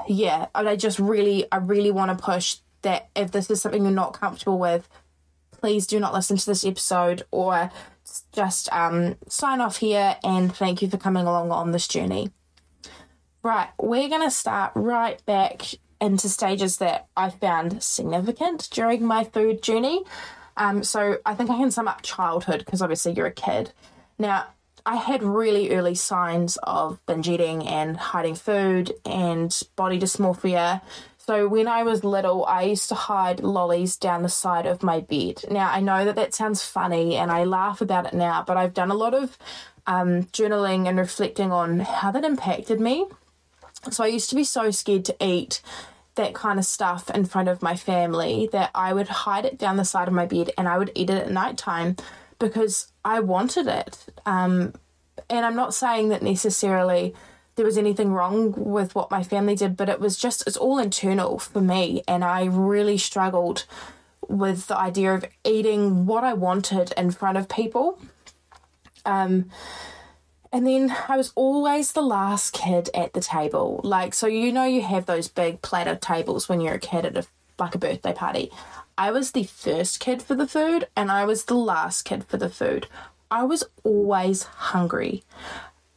yeah, 0.07 0.47
and 0.53 0.68
I 0.68 0.75
just 0.75 1.00
really, 1.00 1.45
I 1.51 1.57
really 1.57 1.91
want 1.91 2.18
to 2.18 2.23
push 2.23 2.57
that 2.81 3.09
if 3.15 3.31
this 3.31 3.50
is 3.50 3.62
something 3.62 3.83
you're 3.83 3.91
not 3.91 4.13
comfortable 4.13 4.59
with, 4.59 4.88
please 5.51 5.85
do 5.85 6.00
not 6.00 6.13
listen 6.13 6.38
to 6.38 6.45
this 6.45 6.65
episode 6.65 7.23
or 7.31 7.71
just 8.31 8.71
um, 8.73 9.15
sign 9.27 9.62
off 9.62 9.77
here 9.77 10.18
and 10.23 10.56
thank 10.56 10.81
you 10.81 10.89
for 10.89 10.97
coming 10.97 11.25
along 11.25 11.51
on 11.51 11.71
this 11.71 11.88
journey. 11.88 12.31
Right, 13.44 13.69
we're 13.79 14.09
going 14.09 14.23
to 14.23 14.31
start 14.31 14.71
right 14.75 15.23
back 15.25 15.62
into 16.00 16.29
stages 16.29 16.77
that 16.77 17.07
I 17.15 17.29
found 17.29 17.81
significant 17.81 18.69
during 18.71 19.06
my 19.06 19.23
food 19.23 19.62
journey. 19.62 20.03
Um, 20.57 20.83
so 20.83 21.18
I 21.25 21.35
think 21.35 21.50
I 21.50 21.57
can 21.57 21.71
sum 21.71 21.88
up 21.88 22.01
childhood 22.01 22.59
because 22.65 22.81
obviously 22.81 23.13
you're 23.13 23.27
a 23.27 23.31
kid. 23.31 23.71
Now, 24.19 24.47
I 24.86 24.95
had 24.95 25.24
really 25.24 25.72
early 25.72 25.95
signs 25.95 26.57
of 26.64 27.04
binge 27.06 27.30
eating 27.30 27.68
and 27.68 27.97
hiding 27.97 28.35
food 28.35 28.94
and 29.06 29.57
body 29.76 30.00
dysmorphia. 30.00 30.81
So 31.18 31.47
when 31.47 31.68
I 31.68 31.83
was 31.83 32.04
little, 32.04 32.45
I 32.45 32.64
used 32.64 32.90
to 32.90 32.95
hide 32.95 33.42
lollies 33.42 33.95
down 33.95 34.23
the 34.23 34.30
side 34.30 34.66
of 34.66 34.83
my 34.83 35.02
bed. 35.02 35.44
Now 35.50 35.69
I 35.69 35.80
know 35.80 36.06
that 36.06 36.16
that 36.16 36.33
sounds 36.33 36.64
funny 36.64 37.16
and 37.16 37.31
I 37.31 37.44
laugh 37.44 37.81
about 37.81 38.07
it 38.07 38.14
now, 38.14 38.44
but 38.45 38.57
I've 38.57 38.73
done 38.73 38.92
a 38.92 38.95
lot 38.95 39.14
of 39.14 39.38
um, 39.85 40.23
journaling 40.26 40.88
and 40.88 40.97
reflecting 40.97 41.52
on 41.52 41.80
how 41.80 42.11
that 42.11 42.23
impacted 42.23 42.80
me. 42.80 43.06
So 43.92 44.04
I 44.04 44.07
used 44.07 44.30
to 44.30 44.35
be 44.35 44.44
so 44.44 44.71
scared 44.71 45.06
to 45.06 45.16
eat 45.19 45.61
that 46.16 46.33
kind 46.33 46.59
of 46.59 46.66
stuff 46.66 47.09
in 47.09 47.26
front 47.26 47.50
of 47.50 47.61
my 47.61 47.76
family 47.76 48.50
that 48.52 48.69
I 48.76 48.94
would 48.94 49.07
hide 49.07 49.45
it 49.45 49.57
down 49.57 49.78
the 49.78 49.85
side 49.85 50.07
of 50.07 50.14
my 50.14 50.26
bed 50.26 50.52
and 50.57 50.68
I 50.68 50.78
would 50.78 50.92
eat 50.94 51.09
it 51.09 51.18
at 51.18 51.31
night 51.31 51.57
time 51.57 51.95
because 52.42 52.92
I 53.06 53.21
wanted 53.21 53.68
it. 53.68 54.06
Um, 54.26 54.74
and 55.30 55.45
I'm 55.45 55.56
not 55.56 55.74
saying 55.74 56.10
that 56.10 56.21
necessarily 56.21 57.14
there 57.56 57.66
was 57.66 57.78
anything 57.78 58.12
wrong 58.12 58.54
with 58.57 58.95
what 58.95 59.12
my 59.12 59.24
family 59.24 59.56
did, 59.56 59.78
but 59.78 59.88
it 59.88 60.00
was 60.00 60.18
just, 60.18 60.45
it's 60.48 60.57
all 60.57 60.80
internal 60.80 61.40
for 61.40 61.62
me. 61.62 62.02
And 62.07 62.24
I 62.24 62.45
really 62.45 62.98
struggled 62.98 63.66
with 64.28 64.68
the 64.68 64.78
idea 64.78 65.14
of 65.14 65.26
eating 65.44 66.06
what 66.06 66.24
I 66.24 66.33
wanted 66.33 66.94
in 66.98 67.12
front 67.12 67.38
of 67.38 67.48
people. 67.48 68.00
Um, 69.06 69.50
and 70.52 70.68
then 70.68 70.95
I 71.07 71.16
was 71.16 71.31
always 71.36 71.92
the 71.92 72.02
last 72.02 72.54
kid 72.54 72.90
at 72.94 73.14
the 73.14 73.21
table. 73.21 73.80
Like, 73.83 74.14
so 74.14 74.28
you 74.28 74.52
know, 74.52 74.66
you 74.66 74.81
have 74.81 75.06
those 75.06 75.28
big 75.28 75.62
platter 75.62 75.95
tables 75.95 76.50
when 76.50 76.60
you're 76.60 76.74
a 76.76 76.80
kid 76.80 77.06
at 77.06 77.18
a 77.18 77.26
like 77.60 77.76
a 77.76 77.78
birthday 77.78 78.14
party. 78.14 78.52
I 78.98 79.12
was 79.12 79.31
the 79.31 79.44
first 79.44 80.00
kid 80.00 80.21
for 80.21 80.36
the 80.36 80.48
food 80.48 80.88
and 80.95 81.12
I 81.12 81.26
was 81.26 81.45
the 81.45 81.56
last 81.56 82.04
kid 82.04 82.24
for 82.24 82.38
the 82.38 82.50
food. 82.50 82.88
I 83.30 83.44
was 83.44 83.64
always 83.83 84.44
hungry 84.44 85.24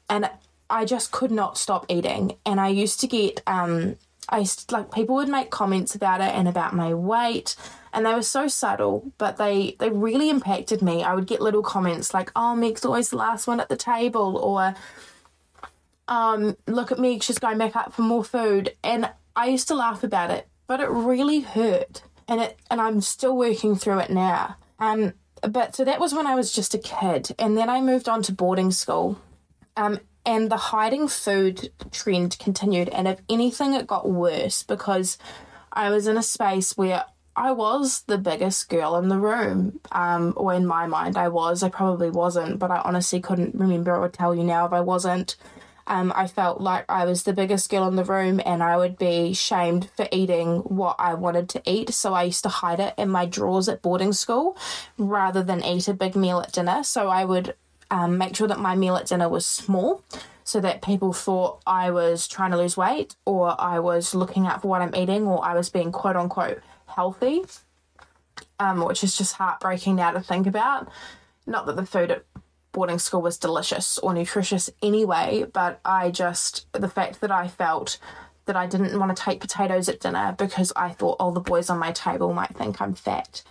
and 0.08 0.30
I 0.70 0.84
just 0.84 1.12
could 1.12 1.30
not 1.30 1.58
stop 1.58 1.86
eating. 1.88 2.36
And 2.44 2.60
I 2.60 2.68
used 2.68 3.00
to 3.00 3.06
get, 3.06 3.42
um, 3.46 3.96
I 4.28 4.38
used 4.38 4.68
to, 4.68 4.74
like 4.74 4.92
people 4.92 5.16
would 5.16 5.28
make 5.28 5.50
comments 5.50 5.94
about 5.94 6.20
it 6.20 6.34
and 6.34 6.48
about 6.48 6.74
my 6.74 6.94
weight, 6.94 7.56
and 7.92 8.06
they 8.06 8.14
were 8.14 8.22
so 8.22 8.48
subtle, 8.48 9.12
but 9.18 9.36
they 9.36 9.76
they 9.78 9.90
really 9.90 10.30
impacted 10.30 10.82
me. 10.82 11.04
I 11.04 11.14
would 11.14 11.26
get 11.26 11.40
little 11.40 11.62
comments 11.62 12.14
like, 12.14 12.32
"Oh, 12.34 12.56
Meg's 12.56 12.84
always 12.84 13.10
the 13.10 13.18
last 13.18 13.46
one 13.46 13.60
at 13.60 13.68
the 13.68 13.76
table," 13.76 14.36
or 14.38 14.74
um, 16.08 16.56
"Look 16.66 16.90
at 16.90 16.98
Meg, 16.98 17.22
she's 17.22 17.38
going 17.38 17.58
back 17.58 17.76
up 17.76 17.92
for 17.92 18.02
more 18.02 18.24
food," 18.24 18.74
and 18.82 19.10
I 19.36 19.46
used 19.46 19.68
to 19.68 19.74
laugh 19.74 20.02
about 20.02 20.30
it, 20.30 20.48
but 20.66 20.80
it 20.80 20.88
really 20.88 21.40
hurt 21.40 22.02
and 22.28 22.40
it 22.40 22.58
and 22.70 22.80
I'm 22.80 23.00
still 23.00 23.36
working 23.36 23.76
through 23.76 24.00
it 24.00 24.10
now. 24.10 24.56
Um, 24.78 25.12
but 25.42 25.76
so 25.76 25.84
that 25.84 26.00
was 26.00 26.14
when 26.14 26.26
I 26.26 26.34
was 26.34 26.52
just 26.52 26.74
a 26.74 26.78
kid, 26.78 27.34
and 27.38 27.56
then 27.56 27.68
I 27.68 27.80
moved 27.80 28.08
on 28.08 28.22
to 28.22 28.32
boarding 28.32 28.70
school. 28.70 29.18
Um, 29.76 30.00
And 30.26 30.48
the 30.50 30.72
hiding 30.72 31.08
food 31.08 31.70
trend 31.90 32.38
continued. 32.38 32.88
And 32.88 33.06
if 33.06 33.18
anything, 33.28 33.74
it 33.74 33.86
got 33.86 34.08
worse 34.08 34.62
because 34.62 35.18
I 35.70 35.90
was 35.90 36.06
in 36.06 36.16
a 36.16 36.22
space 36.22 36.78
where 36.78 37.04
I 37.36 37.52
was 37.52 38.04
the 38.06 38.16
biggest 38.16 38.70
girl 38.70 38.96
in 38.96 39.08
the 39.08 39.18
room. 39.18 39.80
Um, 39.92 40.32
or 40.36 40.54
in 40.54 40.64
my 40.66 40.86
mind, 40.86 41.18
I 41.18 41.28
was. 41.28 41.62
I 41.62 41.68
probably 41.68 42.08
wasn't, 42.08 42.58
but 42.58 42.70
I 42.70 42.80
honestly 42.84 43.20
couldn't 43.20 43.54
remember 43.54 43.94
or 43.94 44.08
tell 44.08 44.34
you 44.34 44.44
now 44.44 44.64
if 44.64 44.72
I 44.72 44.80
wasn't. 44.80 45.36
Um, 45.86 46.12
I 46.16 46.26
felt 46.26 46.60
like 46.60 46.84
I 46.88 47.04
was 47.04 47.24
the 47.24 47.32
biggest 47.32 47.70
girl 47.70 47.86
in 47.88 47.96
the 47.96 48.04
room 48.04 48.40
and 48.44 48.62
I 48.62 48.76
would 48.76 48.98
be 48.98 49.34
shamed 49.34 49.90
for 49.96 50.08
eating 50.10 50.58
what 50.60 50.96
I 50.98 51.14
wanted 51.14 51.48
to 51.50 51.62
eat. 51.66 51.90
So 51.90 52.14
I 52.14 52.24
used 52.24 52.42
to 52.44 52.48
hide 52.48 52.80
it 52.80 52.94
in 52.96 53.10
my 53.10 53.26
drawers 53.26 53.68
at 53.68 53.82
boarding 53.82 54.12
school 54.12 54.56
rather 54.96 55.42
than 55.42 55.62
eat 55.62 55.88
a 55.88 55.94
big 55.94 56.16
meal 56.16 56.40
at 56.40 56.52
dinner. 56.52 56.82
So 56.84 57.08
I 57.08 57.24
would 57.24 57.54
um, 57.90 58.16
make 58.18 58.34
sure 58.34 58.48
that 58.48 58.58
my 58.58 58.74
meal 58.74 58.96
at 58.96 59.06
dinner 59.06 59.28
was 59.28 59.46
small 59.46 60.02
so 60.42 60.60
that 60.60 60.82
people 60.82 61.12
thought 61.12 61.62
I 61.66 61.90
was 61.90 62.28
trying 62.28 62.50
to 62.52 62.58
lose 62.58 62.76
weight 62.76 63.16
or 63.24 63.58
I 63.60 63.78
was 63.78 64.14
looking 64.14 64.46
out 64.46 64.62
for 64.62 64.68
what 64.68 64.82
I'm 64.82 64.94
eating 64.94 65.26
or 65.26 65.44
I 65.44 65.54
was 65.54 65.70
being 65.70 65.92
quote 65.92 66.16
unquote 66.16 66.60
healthy, 66.86 67.42
um, 68.58 68.84
which 68.84 69.02
is 69.02 69.16
just 69.16 69.34
heartbreaking 69.34 69.96
now 69.96 70.12
to 70.12 70.20
think 70.20 70.46
about. 70.46 70.88
Not 71.46 71.66
that 71.66 71.76
the 71.76 71.86
food 71.86 72.10
at 72.10 72.24
boarding 72.74 72.98
school 72.98 73.22
was 73.22 73.38
delicious 73.38 73.96
or 73.98 74.12
nutritious 74.12 74.68
anyway, 74.82 75.46
but 75.50 75.80
I 75.84 76.10
just, 76.10 76.70
the 76.72 76.88
fact 76.88 77.22
that 77.22 77.30
I 77.30 77.48
felt 77.48 77.98
that 78.44 78.56
I 78.56 78.66
didn't 78.66 78.98
want 78.98 79.16
to 79.16 79.22
take 79.22 79.40
potatoes 79.40 79.88
at 79.88 80.00
dinner 80.00 80.34
because 80.36 80.72
I 80.76 80.90
thought 80.90 81.16
all 81.18 81.32
the 81.32 81.40
boys 81.40 81.70
on 81.70 81.78
my 81.78 81.92
table 81.92 82.34
might 82.34 82.54
think 82.54 82.82
I'm 82.82 82.94
fat. 82.94 83.42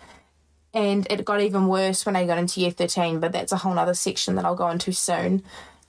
And 0.74 1.08
it 1.10 1.26
got 1.26 1.42
even 1.42 1.68
worse 1.68 2.06
when 2.06 2.16
I 2.16 2.28
got 2.28 2.38
into 2.38 2.60
year 2.60 2.70
13, 2.70 3.20
but 3.20 3.32
that's 3.32 3.52
a 3.52 3.58
whole 3.58 3.80
other 3.80 3.96
section 3.96 4.36
that 4.36 4.46
I'll 4.46 4.56
go 4.56 4.70
into 4.70 4.92
soon. 4.92 5.44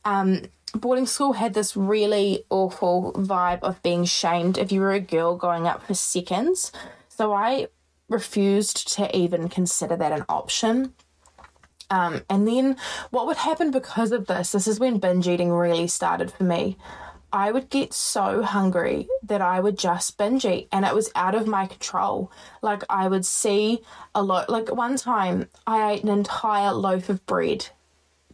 Um, 0.04 0.42
boarding 0.74 1.06
school 1.06 1.34
had 1.34 1.54
this 1.54 1.76
really 1.76 2.44
awful 2.50 3.12
vibe 3.14 3.60
of 3.62 3.82
being 3.82 4.04
shamed 4.04 4.58
if 4.58 4.72
you 4.72 4.80
were 4.80 4.92
a 4.92 5.00
girl 5.00 5.36
going 5.36 5.66
up 5.66 5.82
for 5.82 5.94
seconds. 5.94 6.72
So 7.08 7.32
I 7.32 7.68
refused 8.08 8.92
to 8.94 9.14
even 9.16 9.48
consider 9.48 9.96
that 9.96 10.12
an 10.12 10.24
option. 10.28 10.94
Um, 11.94 12.22
and 12.28 12.48
then 12.48 12.76
what 13.10 13.28
would 13.28 13.36
happen 13.36 13.70
because 13.70 14.10
of 14.10 14.26
this, 14.26 14.50
this 14.50 14.66
is 14.66 14.80
when 14.80 14.98
binge 14.98 15.28
eating 15.28 15.52
really 15.52 15.86
started 15.86 16.32
for 16.32 16.42
me. 16.42 16.76
I 17.32 17.52
would 17.52 17.70
get 17.70 17.92
so 17.92 18.42
hungry 18.42 19.06
that 19.22 19.40
I 19.40 19.60
would 19.60 19.78
just 19.78 20.18
binge 20.18 20.44
eat 20.44 20.68
and 20.72 20.84
it 20.84 20.94
was 20.94 21.12
out 21.14 21.36
of 21.36 21.46
my 21.46 21.66
control. 21.66 22.32
Like 22.62 22.82
I 22.88 23.06
would 23.06 23.24
see 23.24 23.82
a 24.12 24.24
lot 24.24 24.50
like 24.50 24.74
one 24.74 24.96
time 24.96 25.48
I 25.68 25.92
ate 25.92 26.02
an 26.02 26.08
entire 26.08 26.72
loaf 26.72 27.08
of 27.08 27.24
bread 27.26 27.68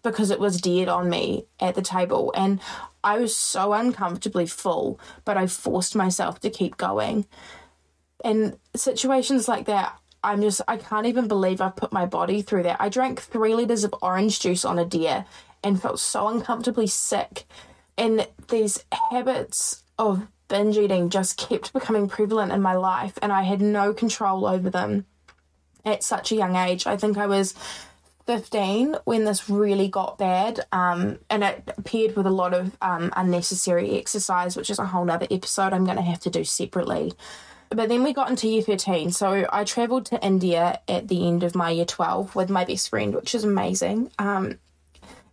because 0.03 0.31
it 0.31 0.41
was 0.41 0.61
dead 0.63 0.89
on 0.89 1.11
me 1.11 1.45
at 1.61 1.75
the 1.75 1.83
table 1.83 2.33
and 2.35 2.61
I 3.05 3.19
was 3.19 3.37
so 3.37 3.75
uncomfortably 3.75 4.47
full, 4.47 4.99
but 5.27 5.37
I 5.37 5.47
forced 5.47 5.95
myself 5.95 6.41
to 6.41 6.49
keep 6.49 6.79
going. 6.79 7.27
And 8.25 8.59
situations 8.75 9.49
like 9.49 9.67
that, 9.67 9.99
I'm 10.23 10.43
just, 10.43 10.61
I 10.69 10.77
can't 10.77 11.07
even 11.07 11.29
believe 11.29 11.61
I've 11.61 11.77
put 11.77 11.93
my 11.93 12.07
body 12.07 12.43
through 12.43 12.65
that. 12.65 12.81
I 12.81 12.89
drank 12.89 13.21
three 13.21 13.55
litres 13.55 13.85
of 13.85 13.95
orange 14.03 14.41
juice 14.41 14.65
on 14.65 14.79
a 14.79 14.85
dare 14.85 15.25
and 15.63 15.81
felt 15.81 16.01
so 16.01 16.29
uncomfortably 16.29 16.87
sick. 16.87 17.45
And 17.97 18.27
these 18.49 18.85
habits 19.11 19.83
of 19.99 20.27
binge 20.49 20.77
eating 20.77 21.09
just 21.09 21.39
kept 21.39 21.73
becoming 21.73 22.09
prevalent 22.09 22.53
in 22.53 22.61
my 22.61 22.75
life, 22.75 23.19
and 23.23 23.33
I 23.33 23.43
had 23.43 23.63
no 23.63 23.95
control 23.95 24.47
over 24.47 24.69
them 24.69 25.07
at 25.85 26.03
such 26.03 26.33
a 26.33 26.37
young 26.37 26.57
age. 26.57 26.87
I 26.87 26.97
think 26.97 27.17
I 27.17 27.27
was 27.27 27.55
15 28.27 28.97
when 29.05 29.25
this 29.25 29.49
really 29.49 29.89
got 29.89 30.19
bad, 30.19 30.61
um, 30.73 31.19
and 31.31 31.43
it 31.43 31.71
paired 31.85 32.17
with 32.17 32.27
a 32.27 32.31
lot 32.31 32.53
of 32.53 32.77
um, 32.83 33.13
unnecessary 33.17 33.99
exercise, 33.99 34.57
which 34.57 34.71
is 34.71 34.79
a 34.79 34.87
whole 34.87 35.05
nother 35.05 35.27
episode 35.31 35.73
I'm 35.73 35.85
going 35.85 35.97
to 35.97 36.03
have 36.03 36.21
to 36.21 36.31
do 36.31 36.45
separately. 36.45 37.13
But 37.71 37.89
then 37.89 38.03
we 38.03 38.13
got 38.13 38.29
into 38.29 38.49
year 38.49 38.63
13. 38.63 39.13
So 39.13 39.47
I 39.53 39.63
travelled 39.63 40.07
to 40.07 40.25
India 40.25 40.81
at 40.89 41.07
the 41.07 41.27
end 41.27 41.45
of 41.45 41.55
my 41.55 41.71
year 41.71 41.85
12 41.85 42.35
with 42.35 42.51
my 42.51 42.65
best 42.65 42.89
friend, 42.89 43.15
which 43.15 43.35
is 43.35 43.45
amazing. 43.45 44.11
Um, 44.19 44.59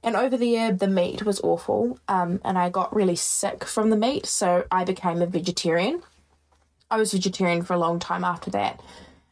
and 0.03 0.15
over 0.15 0.37
there, 0.37 0.71
the 0.71 0.87
meat 0.87 1.25
was 1.25 1.41
awful. 1.41 1.99
Um, 2.07 2.39
and 2.45 2.57
I 2.57 2.69
got 2.69 2.95
really 2.95 3.15
sick 3.15 3.65
from 3.65 3.89
the 3.89 3.97
meat. 3.97 4.27
So 4.27 4.65
I 4.71 4.83
became 4.83 5.21
a 5.21 5.25
vegetarian. 5.25 6.03
I 6.91 6.97
was 6.97 7.11
vegetarian 7.11 7.63
for 7.63 7.73
a 7.73 7.79
long 7.79 7.97
time 7.97 8.23
after 8.23 8.51
that. 8.51 8.79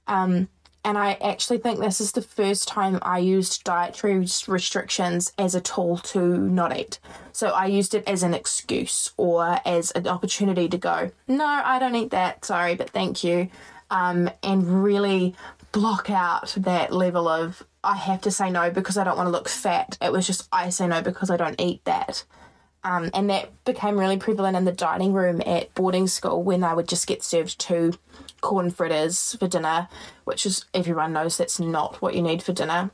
Um, 0.08 0.50
and 0.86 1.00
I 1.00 1.14
actually 1.14 1.58
think 1.58 1.80
this 1.80 2.00
is 2.00 2.12
the 2.12 2.22
first 2.22 2.68
time 2.68 3.00
I 3.02 3.18
used 3.18 3.64
dietary 3.64 4.20
restrictions 4.48 5.34
as 5.36 5.56
a 5.56 5.60
tool 5.60 5.98
to 5.98 6.38
not 6.38 6.78
eat. 6.78 7.00
So 7.32 7.48
I 7.50 7.66
used 7.66 7.96
it 7.96 8.08
as 8.08 8.22
an 8.22 8.36
excuse 8.36 9.12
or 9.18 9.60
as 9.66 9.90
an 9.92 10.08
opportunity 10.08 10.70
to 10.70 10.78
go, 10.78 11.10
no, 11.28 11.44
I 11.44 11.80
don't 11.80 11.96
eat 11.96 12.12
that, 12.12 12.46
sorry, 12.46 12.76
but 12.76 12.92
thank 12.92 13.24
you. 13.24 13.50
Um, 13.90 14.30
and 14.44 14.84
really 14.84 15.36
block 15.72 16.12
out 16.12 16.54
that 16.56 16.94
level 16.94 17.28
of, 17.28 17.64
I 17.84 17.96
have 17.96 18.22
to 18.22 18.32
say 18.32 18.52
no 18.52 18.70
because 18.70 18.96
I 18.96 19.04
don't 19.04 19.18
want 19.18 19.26
to 19.26 19.32
look 19.32 19.50
fat. 19.50 19.98
It 20.04 20.12
was 20.12 20.28
just, 20.28 20.48
I 20.52 20.70
say 20.70 20.86
no 20.88 21.02
because 21.02 21.32
I 21.32 21.38
don't 21.38 21.60
eat 21.60 21.84
that. 21.86 22.24
Um, 22.84 23.10
and 23.16 23.32
that 23.32 23.52
became 23.66 23.98
really 24.00 24.18
prevalent 24.18 24.56
in 24.56 24.66
the 24.66 24.72
dining 24.72 25.14
room 25.14 25.42
at 25.48 25.74
boarding 25.74 26.06
school 26.06 26.44
when 26.44 26.64
I 26.64 26.76
would 26.76 26.88
just 26.88 27.08
get 27.08 27.24
served 27.24 27.58
two 27.58 27.94
corn 28.42 28.70
fritters 28.70 29.36
for 29.40 29.48
dinner, 29.48 29.88
which 30.24 30.46
is 30.46 30.66
everyone 30.74 31.14
knows 31.14 31.38
that's 31.38 31.60
not 31.60 32.02
what 32.02 32.16
you 32.16 32.22
need 32.22 32.44
for 32.44 32.54
dinner. 32.54 32.92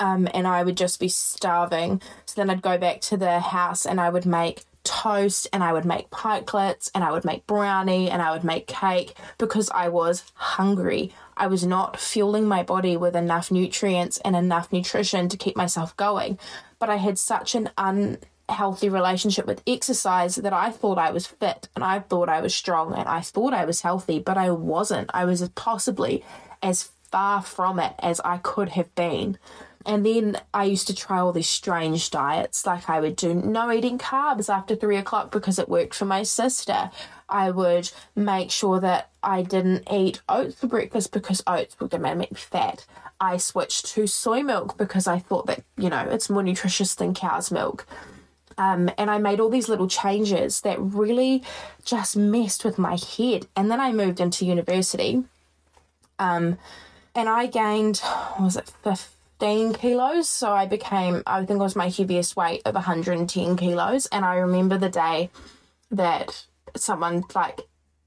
Um, 0.00 0.28
and 0.34 0.46
I 0.46 0.62
would 0.62 0.76
just 0.76 0.98
be 0.98 1.08
starving. 1.08 2.02
So 2.26 2.40
then 2.40 2.50
I'd 2.50 2.62
go 2.62 2.78
back 2.78 3.00
to 3.02 3.16
the 3.16 3.40
house 3.40 3.86
and 3.86 4.00
I 4.00 4.10
would 4.10 4.26
make 4.26 4.64
toast 4.84 5.46
and 5.52 5.62
I 5.62 5.72
would 5.72 5.84
make 5.84 6.10
pikelets 6.10 6.90
and 6.94 7.04
I 7.04 7.12
would 7.12 7.24
make 7.24 7.46
brownie 7.46 8.10
and 8.10 8.22
I 8.22 8.32
would 8.32 8.44
make 8.44 8.66
cake 8.66 9.14
because 9.36 9.70
I 9.70 9.88
was 9.88 10.24
hungry. 10.34 11.12
I 11.36 11.46
was 11.46 11.64
not 11.64 12.00
fueling 12.00 12.46
my 12.46 12.62
body 12.62 12.96
with 12.96 13.14
enough 13.14 13.50
nutrients 13.50 14.18
and 14.24 14.34
enough 14.34 14.72
nutrition 14.72 15.28
to 15.28 15.36
keep 15.36 15.56
myself 15.56 15.96
going. 15.96 16.38
But 16.78 16.90
I 16.90 16.96
had 16.96 17.18
such 17.18 17.54
an 17.54 17.70
un 17.76 18.18
healthy 18.48 18.88
relationship 18.88 19.46
with 19.46 19.62
exercise 19.66 20.36
that 20.36 20.52
I 20.52 20.70
thought 20.70 20.98
I 20.98 21.10
was 21.10 21.26
fit 21.26 21.68
and 21.74 21.84
I 21.84 22.00
thought 22.00 22.28
I 22.28 22.40
was 22.40 22.54
strong 22.54 22.94
and 22.94 23.08
I 23.08 23.20
thought 23.20 23.54
I 23.54 23.64
was 23.64 23.82
healthy, 23.82 24.18
but 24.18 24.36
I 24.36 24.50
wasn't. 24.50 25.10
I 25.12 25.24
was 25.24 25.46
possibly 25.50 26.24
as 26.62 26.90
far 27.10 27.42
from 27.42 27.78
it 27.78 27.94
as 27.98 28.20
I 28.24 28.38
could 28.38 28.70
have 28.70 28.94
been. 28.94 29.38
And 29.86 30.04
then 30.04 30.38
I 30.52 30.64
used 30.64 30.86
to 30.88 30.94
try 30.94 31.18
all 31.18 31.32
these 31.32 31.48
strange 31.48 32.10
diets, 32.10 32.66
like 32.66 32.90
I 32.90 33.00
would 33.00 33.16
do 33.16 33.32
no 33.32 33.72
eating 33.72 33.96
carbs 33.98 34.52
after 34.52 34.76
three 34.76 34.96
o'clock 34.96 35.30
because 35.30 35.58
it 35.58 35.68
worked 35.68 35.94
for 35.94 36.04
my 36.04 36.24
sister. 36.24 36.90
I 37.28 37.50
would 37.50 37.90
make 38.14 38.50
sure 38.50 38.80
that 38.80 39.10
I 39.22 39.42
didn't 39.42 39.90
eat 39.90 40.20
oats 40.28 40.56
for 40.56 40.66
breakfast 40.66 41.12
because 41.12 41.42
oats 41.46 41.78
were 41.80 41.88
going 41.88 42.02
to 42.02 42.14
make 42.14 42.30
me 42.30 42.36
fat. 42.36 42.84
I 43.20 43.36
switched 43.38 43.86
to 43.94 44.06
soy 44.06 44.42
milk 44.42 44.76
because 44.76 45.06
I 45.06 45.18
thought 45.18 45.46
that, 45.46 45.64
you 45.76 45.88
know, 45.88 46.06
it's 46.10 46.30
more 46.30 46.42
nutritious 46.42 46.94
than 46.94 47.14
cow's 47.14 47.50
milk. 47.50 47.86
Um, 48.58 48.90
and 48.98 49.08
I 49.10 49.18
made 49.18 49.40
all 49.40 49.48
these 49.48 49.68
little 49.68 49.88
changes 49.88 50.60
that 50.62 50.78
really 50.80 51.44
just 51.84 52.16
messed 52.16 52.64
with 52.64 52.76
my 52.76 52.98
head. 53.16 53.46
And 53.56 53.70
then 53.70 53.80
I 53.80 53.92
moved 53.92 54.20
into 54.20 54.44
university. 54.44 55.24
Um, 56.18 56.58
and 57.14 57.28
I 57.28 57.46
gained, 57.46 58.02
was 58.38 58.56
it 58.56 58.72
15 58.82 59.74
kilos? 59.74 60.28
So 60.28 60.52
I 60.52 60.66
became, 60.66 61.22
I 61.26 61.44
think 61.44 61.60
it 61.60 61.62
was 61.62 61.76
my 61.76 61.88
heaviest 61.88 62.36
weight 62.36 62.62
of 62.64 62.74
110 62.74 63.56
kilos. 63.56 64.06
And 64.06 64.24
I 64.24 64.36
remember 64.36 64.76
the 64.76 64.88
day 64.88 65.30
that 65.92 66.44
someone, 66.76 67.22
like, 67.34 67.60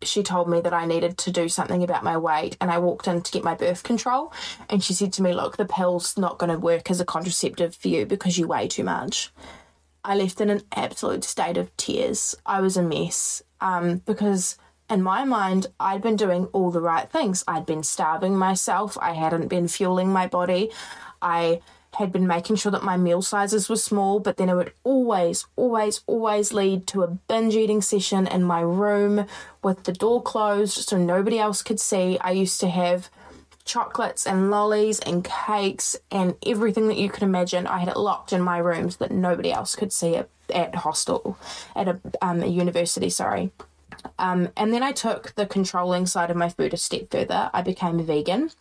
she 0.03 0.23
told 0.23 0.49
me 0.49 0.59
that 0.61 0.73
I 0.73 0.85
needed 0.85 1.17
to 1.19 1.31
do 1.31 1.47
something 1.47 1.83
about 1.83 2.03
my 2.03 2.17
weight 2.17 2.57
and 2.59 2.71
I 2.71 2.79
walked 2.79 3.07
in 3.07 3.21
to 3.21 3.31
get 3.31 3.43
my 3.43 3.53
birth 3.53 3.83
control 3.83 4.33
and 4.67 4.83
she 4.83 4.93
said 4.93 5.13
to 5.13 5.21
me, 5.21 5.31
Look, 5.31 5.57
the 5.57 5.65
pill's 5.65 6.17
not 6.17 6.39
going 6.39 6.51
to 6.51 6.57
work 6.57 6.89
as 6.89 6.99
a 6.99 7.05
contraceptive 7.05 7.75
for 7.75 7.87
you 7.87 8.07
because 8.07 8.37
you 8.37 8.47
weigh 8.47 8.67
too 8.67 8.83
much. 8.83 9.31
I 10.03 10.15
left 10.15 10.41
in 10.41 10.49
an 10.49 10.63
absolute 10.75 11.23
state 11.23 11.57
of 11.57 11.75
tears. 11.77 12.35
I 12.45 12.61
was 12.61 12.77
a 12.77 12.81
mess 12.81 13.43
um, 13.59 13.97
because, 14.05 14.57
in 14.89 15.03
my 15.03 15.23
mind, 15.23 15.67
I'd 15.79 16.01
been 16.01 16.15
doing 16.15 16.45
all 16.47 16.71
the 16.71 16.81
right 16.81 17.09
things. 17.09 17.43
I'd 17.47 17.65
been 17.65 17.83
starving 17.83 18.35
myself, 18.35 18.97
I 18.99 19.13
hadn't 19.13 19.47
been 19.47 19.67
fueling 19.67 20.09
my 20.09 20.27
body, 20.27 20.71
I 21.21 21.61
had 21.95 22.11
been 22.11 22.25
making 22.25 22.55
sure 22.55 22.71
that 22.71 22.83
my 22.83 22.97
meal 22.97 23.21
sizes 23.21 23.69
were 23.69 23.75
small, 23.75 24.19
but 24.19 24.37
then 24.37 24.49
it 24.49 24.55
would 24.55 24.73
always, 24.83 25.45
always, 25.55 26.01
always 26.07 26.53
lead 26.53 26.87
to 26.87 27.03
a 27.03 27.07
binge 27.07 27.55
eating 27.55 27.81
session 27.81 28.27
in 28.27 28.43
my 28.43 28.61
room 28.61 29.25
with 29.61 29.83
the 29.83 29.91
door 29.91 30.21
closed 30.21 30.87
so 30.87 30.97
nobody 30.97 31.37
else 31.37 31.61
could 31.61 31.79
see. 31.79 32.17
I 32.19 32.31
used 32.31 32.59
to 32.61 32.69
have 32.69 33.09
chocolates 33.65 34.25
and 34.25 34.49
lollies 34.49 34.99
and 34.99 35.23
cakes 35.23 35.95
and 36.11 36.35
everything 36.45 36.87
that 36.87 36.97
you 36.97 37.09
could 37.09 37.23
imagine. 37.23 37.67
I 37.67 37.79
had 37.79 37.87
it 37.89 37.97
locked 37.97 38.33
in 38.33 38.41
my 38.41 38.57
room 38.57 38.89
so 38.91 38.97
that 38.99 39.11
nobody 39.11 39.51
else 39.51 39.75
could 39.75 39.93
see 39.93 40.15
it 40.15 40.29
at 40.53 40.75
hostel, 40.75 41.37
at 41.75 41.87
a, 41.87 41.99
um, 42.21 42.43
a 42.43 42.47
university, 42.47 43.09
sorry. 43.09 43.51
Um, 44.19 44.49
and 44.57 44.73
then 44.73 44.83
I 44.83 44.91
took 44.91 45.35
the 45.35 45.45
controlling 45.45 46.05
side 46.05 46.31
of 46.31 46.37
my 46.37 46.49
food 46.49 46.73
a 46.73 46.77
step 46.77 47.11
further. 47.11 47.49
I 47.53 47.61
became 47.61 47.99
a 47.99 48.03
vegan. 48.03 48.51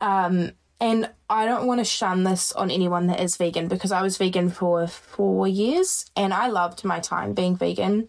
Um, 0.00 0.52
And 0.80 1.10
I 1.28 1.44
don't 1.44 1.66
want 1.66 1.80
to 1.80 1.84
shun 1.84 2.22
this 2.22 2.52
on 2.52 2.70
anyone 2.70 3.08
that 3.08 3.20
is 3.20 3.36
vegan 3.36 3.66
because 3.66 3.90
I 3.90 4.00
was 4.00 4.16
vegan 4.16 4.48
for 4.48 4.86
four 4.86 5.48
years 5.48 6.08
and 6.14 6.32
I 6.32 6.46
loved 6.46 6.84
my 6.84 7.00
time 7.00 7.34
being 7.34 7.56
vegan. 7.56 8.08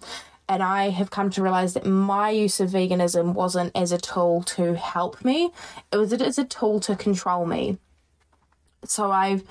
And 0.50 0.64
I 0.64 0.90
have 0.90 1.12
come 1.12 1.30
to 1.30 1.44
realize 1.44 1.76
that 1.76 1.86
my 1.86 2.32
use 2.32 2.60
of 2.60 2.72
veganism 2.72 3.36
wasn't 3.36 3.72
as 3.76 3.92
a 3.92 4.00
tool 4.00 4.42
to 4.44 4.74
help 4.74 5.24
me, 5.24 5.52
it 5.92 5.98
was 5.98 6.12
as 6.12 6.40
a 6.40 6.44
tool 6.44 6.80
to 6.82 6.96
control 6.96 7.46
me. 7.46 7.78
So 8.84 9.12
I've 9.12 9.44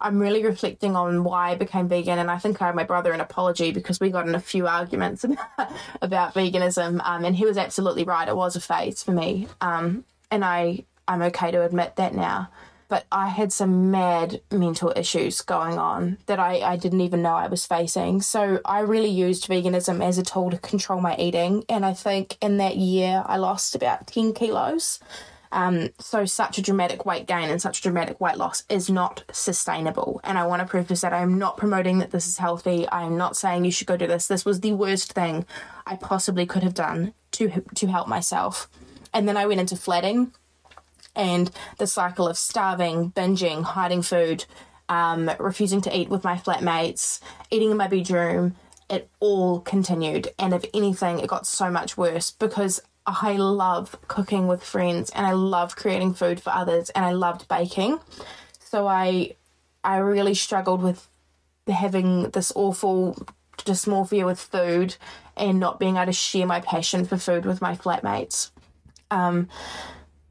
I'm 0.00 0.18
really 0.18 0.44
reflecting 0.44 0.94
on 0.94 1.24
why 1.24 1.50
I 1.50 1.54
became 1.54 1.88
vegan, 1.88 2.18
and 2.18 2.30
I 2.30 2.38
think 2.38 2.60
I 2.60 2.70
owe 2.70 2.74
my 2.74 2.84
brother 2.84 3.12
an 3.12 3.20
apology 3.20 3.72
because 3.72 3.98
we 3.98 4.10
got 4.10 4.28
in 4.28 4.34
a 4.34 4.40
few 4.40 4.66
arguments 4.66 5.24
about 6.02 6.34
veganism, 6.34 7.00
um, 7.02 7.24
and 7.24 7.34
he 7.34 7.46
was 7.46 7.56
absolutely 7.56 8.04
right. 8.04 8.28
It 8.28 8.36
was 8.36 8.54
a 8.54 8.60
phase 8.60 9.02
for 9.02 9.12
me, 9.12 9.48
um, 9.60 10.04
and 10.30 10.44
I 10.44 10.84
I'm 11.08 11.22
okay 11.22 11.50
to 11.50 11.62
admit 11.62 11.96
that 11.96 12.14
now. 12.14 12.50
But 12.88 13.06
I 13.10 13.28
had 13.28 13.52
some 13.52 13.90
mad 13.90 14.40
mental 14.50 14.92
issues 14.94 15.40
going 15.40 15.78
on 15.78 16.18
that 16.26 16.38
I, 16.38 16.60
I 16.60 16.76
didn't 16.76 17.00
even 17.00 17.22
know 17.22 17.34
I 17.34 17.48
was 17.48 17.66
facing. 17.66 18.22
So 18.22 18.60
I 18.64 18.80
really 18.80 19.10
used 19.10 19.48
veganism 19.48 20.04
as 20.04 20.18
a 20.18 20.22
tool 20.22 20.50
to 20.50 20.58
control 20.58 21.00
my 21.00 21.16
eating. 21.16 21.64
And 21.68 21.84
I 21.84 21.94
think 21.94 22.36
in 22.40 22.58
that 22.58 22.76
year, 22.76 23.24
I 23.26 23.36
lost 23.36 23.74
about 23.74 24.06
10 24.06 24.34
kilos. 24.34 25.00
Um, 25.54 25.90
so 26.00 26.24
such 26.24 26.58
a 26.58 26.62
dramatic 26.62 27.06
weight 27.06 27.26
gain 27.26 27.48
and 27.48 27.62
such 27.62 27.78
a 27.78 27.82
dramatic 27.82 28.20
weight 28.20 28.36
loss 28.36 28.64
is 28.68 28.90
not 28.90 29.22
sustainable. 29.30 30.20
And 30.24 30.36
I 30.36 30.46
want 30.46 30.60
to 30.60 30.66
preface 30.66 31.02
that 31.02 31.12
I'm 31.12 31.38
not 31.38 31.56
promoting 31.56 31.98
that 31.98 32.10
this 32.10 32.26
is 32.26 32.38
healthy. 32.38 32.88
I 32.88 33.04
am 33.04 33.16
not 33.16 33.36
saying 33.36 33.64
you 33.64 33.70
should 33.70 33.86
go 33.86 33.96
do 33.96 34.08
this. 34.08 34.26
This 34.26 34.44
was 34.44 34.60
the 34.60 34.72
worst 34.72 35.12
thing 35.12 35.46
I 35.86 35.94
possibly 35.94 36.44
could 36.44 36.64
have 36.64 36.74
done 36.74 37.14
to 37.32 37.62
to 37.76 37.86
help 37.86 38.08
myself. 38.08 38.68
And 39.12 39.28
then 39.28 39.36
I 39.36 39.46
went 39.46 39.60
into 39.60 39.76
flatting 39.76 40.32
and 41.16 41.50
the 41.78 41.86
cycle 41.86 42.28
of 42.28 42.36
starving, 42.36 43.12
binging, 43.12 43.62
hiding 43.62 44.02
food, 44.02 44.44
um, 44.88 45.30
refusing 45.38 45.80
to 45.82 45.96
eat 45.96 46.08
with 46.08 46.24
my 46.24 46.36
flatmates, 46.36 47.20
eating 47.50 47.70
in 47.70 47.76
my 47.76 47.88
bedroom, 47.88 48.56
it 48.90 49.08
all 49.20 49.60
continued. 49.60 50.28
And 50.38 50.52
if 50.52 50.64
anything, 50.74 51.18
it 51.18 51.28
got 51.28 51.46
so 51.46 51.70
much 51.70 51.96
worse 51.96 52.30
because 52.30 52.80
I 53.06 53.36
love 53.36 53.96
cooking 54.08 54.46
with 54.46 54.62
friends 54.62 55.10
and 55.10 55.26
I 55.26 55.32
love 55.32 55.76
creating 55.76 56.14
food 56.14 56.40
for 56.40 56.50
others 56.50 56.90
and 56.90 57.04
I 57.04 57.12
loved 57.12 57.48
baking. 57.48 57.98
So 58.60 58.86
I 58.86 59.36
I 59.82 59.98
really 59.98 60.34
struggled 60.34 60.82
with 60.82 61.08
having 61.68 62.30
this 62.30 62.52
awful 62.54 63.26
dysmorphia 63.58 64.24
with 64.24 64.40
food 64.40 64.96
and 65.36 65.60
not 65.60 65.78
being 65.78 65.96
able 65.96 66.06
to 66.06 66.12
share 66.12 66.46
my 66.46 66.60
passion 66.60 67.04
for 67.04 67.18
food 67.18 67.44
with 67.44 67.60
my 67.60 67.76
flatmates. 67.76 68.50
Um, 69.10 69.48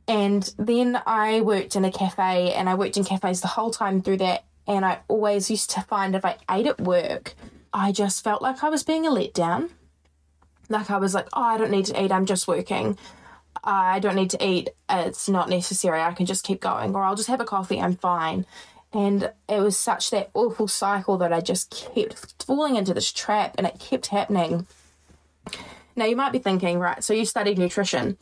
and 0.08 0.54
then 0.58 1.02
I 1.06 1.42
worked 1.42 1.76
in 1.76 1.86
a 1.86 1.92
cafe 1.92 2.54
and 2.54 2.70
I 2.70 2.76
worked 2.76 2.98
in 2.98 3.04
cafes 3.04 3.42
the 3.42 3.48
whole 3.48 3.72
time 3.72 4.02
through 4.02 4.18
that. 4.18 4.44
And 4.68 4.86
I 4.86 5.00
always 5.08 5.50
used 5.50 5.70
to 5.72 5.82
find 5.82 6.16
if 6.16 6.26
I 6.26 6.38
ate 6.50 6.68
at 6.68 6.80
work, 6.80 7.36
I 7.74 7.92
just 7.92 8.24
felt 8.24 8.42
like 8.42 8.64
I 8.64 8.70
was 8.70 8.84
being 8.84 9.06
a 9.06 9.12
letdown. 9.12 9.70
Like 10.70 10.90
I 10.90 10.98
was 10.98 11.14
like, 11.14 11.28
oh, 11.34 11.42
I 11.44 11.58
don't 11.58 11.72
need 11.72 11.86
to 11.86 12.04
eat, 12.04 12.12
I'm 12.12 12.26
just 12.26 12.48
working. 12.48 12.98
I 13.64 14.00
don't 14.00 14.16
need 14.16 14.30
to 14.32 14.46
eat, 14.46 14.70
it's 14.90 15.30
not 15.30 15.50
necessary, 15.50 16.02
I 16.02 16.14
can 16.14 16.26
just 16.26 16.46
keep 16.46 16.62
going. 16.62 16.96
Or 16.96 17.04
I'll 17.04 17.16
just 17.16 17.30
have 17.30 17.42
a 17.42 17.46
coffee, 17.46 17.80
I'm 17.80 17.96
fine. 17.96 18.46
And 18.94 19.32
it 19.50 19.60
was 19.60 19.78
such 19.78 20.12
that 20.12 20.30
awful 20.34 20.68
cycle 20.68 21.18
that 21.18 21.34
I 21.34 21.42
just 21.42 21.72
kept 21.72 22.44
falling 22.46 22.76
into 22.76 22.94
this 22.94 23.12
trap 23.12 23.56
and 23.58 23.68
it 23.68 23.80
kept 23.80 24.08
happening. 24.08 24.68
Now 25.96 26.06
you 26.06 26.16
might 26.16 26.32
be 26.32 26.40
thinking, 26.40 26.80
right, 26.80 27.04
so 27.04 27.14
you 27.14 27.26
studied 27.26 27.58
nutrition 27.58 28.18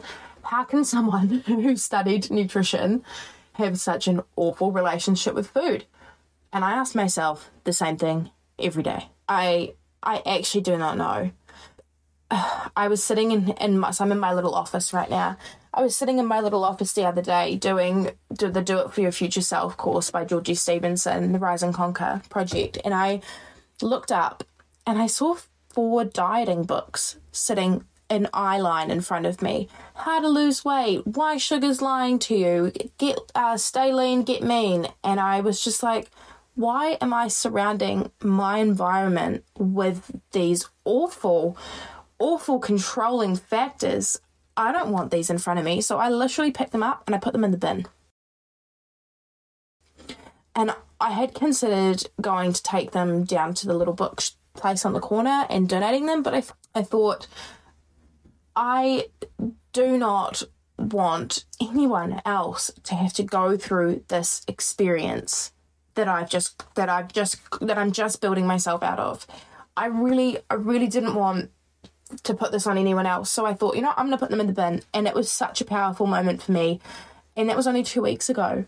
how 0.51 0.65
can 0.65 0.83
someone 0.83 1.29
who 1.45 1.77
studied 1.77 2.29
nutrition 2.29 3.03
have 3.53 3.79
such 3.79 4.05
an 4.07 4.21
awful 4.35 4.73
relationship 4.73 5.33
with 5.33 5.47
food? 5.47 5.85
And 6.51 6.65
I 6.65 6.71
ask 6.71 6.93
myself 6.93 7.49
the 7.63 7.71
same 7.71 7.95
thing 7.95 8.31
every 8.59 8.83
day. 8.83 9.07
I 9.29 9.75
I 10.03 10.21
actually 10.25 10.61
do 10.61 10.77
not 10.77 10.97
know. 10.97 11.31
I 12.75 12.89
was 12.89 13.01
sitting 13.01 13.31
in 13.31 13.51
in 13.61 13.79
my, 13.79 13.91
so 13.91 14.03
I'm 14.03 14.11
in 14.11 14.19
my 14.19 14.33
little 14.33 14.53
office 14.53 14.91
right 14.91 15.09
now. 15.09 15.37
I 15.73 15.83
was 15.83 15.95
sitting 15.95 16.19
in 16.19 16.25
my 16.25 16.41
little 16.41 16.65
office 16.65 16.91
the 16.91 17.05
other 17.05 17.21
day 17.21 17.55
doing 17.55 18.11
do 18.33 18.51
the 18.51 18.61
Do 18.61 18.79
It 18.79 18.91
for 18.91 18.99
Your 18.99 19.13
Future 19.13 19.41
Self 19.41 19.77
course 19.77 20.11
by 20.11 20.25
Georgie 20.25 20.55
Stevenson, 20.55 21.31
the 21.31 21.39
Rise 21.39 21.63
and 21.63 21.73
Conquer 21.73 22.23
project, 22.29 22.77
and 22.83 22.93
I 22.93 23.21
looked 23.81 24.11
up 24.11 24.43
and 24.85 25.01
I 25.01 25.07
saw 25.07 25.37
four 25.69 26.03
dieting 26.03 26.63
books 26.63 27.15
sitting 27.31 27.85
an 28.11 28.27
eye 28.33 28.59
line 28.59 28.91
in 28.91 28.99
front 28.99 29.25
of 29.25 29.41
me. 29.41 29.69
How 29.95 30.19
to 30.19 30.27
lose 30.27 30.65
weight? 30.65 31.07
Why 31.07 31.37
sugar's 31.37 31.81
lying 31.81 32.19
to 32.19 32.35
you? 32.35 32.71
Get 32.97 33.17
uh, 33.33 33.55
stay 33.55 33.93
lean, 33.93 34.23
get 34.23 34.43
mean. 34.43 34.87
And 35.01 35.19
I 35.19 35.39
was 35.39 35.63
just 35.63 35.81
like, 35.81 36.11
why 36.55 36.97
am 36.99 37.13
I 37.13 37.29
surrounding 37.29 38.11
my 38.21 38.57
environment 38.57 39.45
with 39.57 40.11
these 40.33 40.67
awful, 40.83 41.57
awful 42.19 42.59
controlling 42.59 43.37
factors? 43.37 44.19
I 44.57 44.73
don't 44.73 44.91
want 44.91 45.11
these 45.11 45.29
in 45.29 45.37
front 45.37 45.59
of 45.59 45.65
me. 45.65 45.79
So 45.79 45.97
I 45.97 46.09
literally 46.09 46.51
picked 46.51 46.73
them 46.73 46.83
up 46.83 47.03
and 47.07 47.15
I 47.15 47.17
put 47.19 47.31
them 47.31 47.45
in 47.45 47.51
the 47.51 47.57
bin. 47.57 47.87
And 50.53 50.75
I 50.99 51.11
had 51.11 51.33
considered 51.33 52.03
going 52.19 52.51
to 52.51 52.61
take 52.61 52.91
them 52.91 53.23
down 53.23 53.53
to 53.53 53.67
the 53.67 53.73
little 53.73 53.93
book 53.93 54.21
place 54.53 54.85
on 54.85 54.91
the 54.91 54.99
corner 54.99 55.45
and 55.49 55.69
donating 55.69 56.07
them, 56.07 56.21
but 56.21 56.33
I, 56.33 56.43
I 56.75 56.83
thought 56.83 57.25
I 58.55 59.07
do 59.73 59.97
not 59.97 60.43
want 60.77 61.45
anyone 61.61 62.21
else 62.25 62.71
to 62.83 62.95
have 62.95 63.13
to 63.13 63.23
go 63.23 63.55
through 63.57 64.03
this 64.07 64.43
experience 64.47 65.51
that 65.95 66.07
I've 66.07 66.29
just 66.29 66.63
that 66.75 66.89
I've 66.89 67.11
just 67.11 67.37
that 67.61 67.77
I'm 67.77 67.91
just 67.91 68.21
building 68.21 68.47
myself 68.47 68.81
out 68.83 68.99
of. 68.99 69.27
I 69.77 69.85
really 69.87 70.39
I 70.49 70.55
really 70.55 70.87
didn't 70.87 71.15
want 71.15 71.51
to 72.23 72.33
put 72.33 72.51
this 72.51 72.67
on 72.67 72.77
anyone 72.77 73.05
else. 73.05 73.29
So 73.29 73.45
I 73.45 73.53
thought, 73.53 73.75
you 73.75 73.81
know, 73.81 73.93
I'm 73.95 74.07
going 74.07 74.11
to 74.11 74.17
put 74.17 74.29
them 74.29 74.41
in 74.41 74.47
the 74.47 74.53
bin 74.53 74.81
and 74.93 75.07
it 75.07 75.15
was 75.15 75.31
such 75.31 75.61
a 75.61 75.65
powerful 75.65 76.07
moment 76.07 76.41
for 76.43 76.51
me. 76.51 76.81
And 77.37 77.47
that 77.47 77.55
was 77.55 77.67
only 77.67 77.83
2 77.83 78.01
weeks 78.01 78.29
ago. 78.29 78.65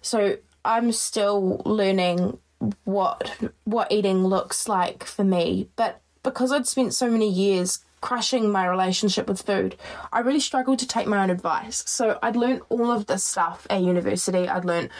So 0.00 0.38
I'm 0.64 0.92
still 0.92 1.60
learning 1.66 2.38
what 2.84 3.30
what 3.64 3.92
eating 3.92 4.24
looks 4.24 4.66
like 4.66 5.04
for 5.04 5.24
me, 5.24 5.68
but 5.76 6.00
because 6.22 6.50
I'd 6.50 6.66
spent 6.66 6.94
so 6.94 7.10
many 7.10 7.30
years 7.30 7.84
crushing 8.00 8.50
my 8.50 8.66
relationship 8.66 9.28
with 9.28 9.42
food, 9.42 9.76
I 10.12 10.20
really 10.20 10.40
struggled 10.40 10.78
to 10.80 10.86
take 10.86 11.06
my 11.06 11.22
own 11.22 11.30
advice. 11.30 11.82
So 11.86 12.18
I'd 12.22 12.36
learned 12.36 12.62
all 12.68 12.90
of 12.90 13.06
this 13.06 13.24
stuff 13.24 13.66
at 13.70 13.82
university. 13.82 14.48
I'd 14.48 14.64
learned 14.64 14.90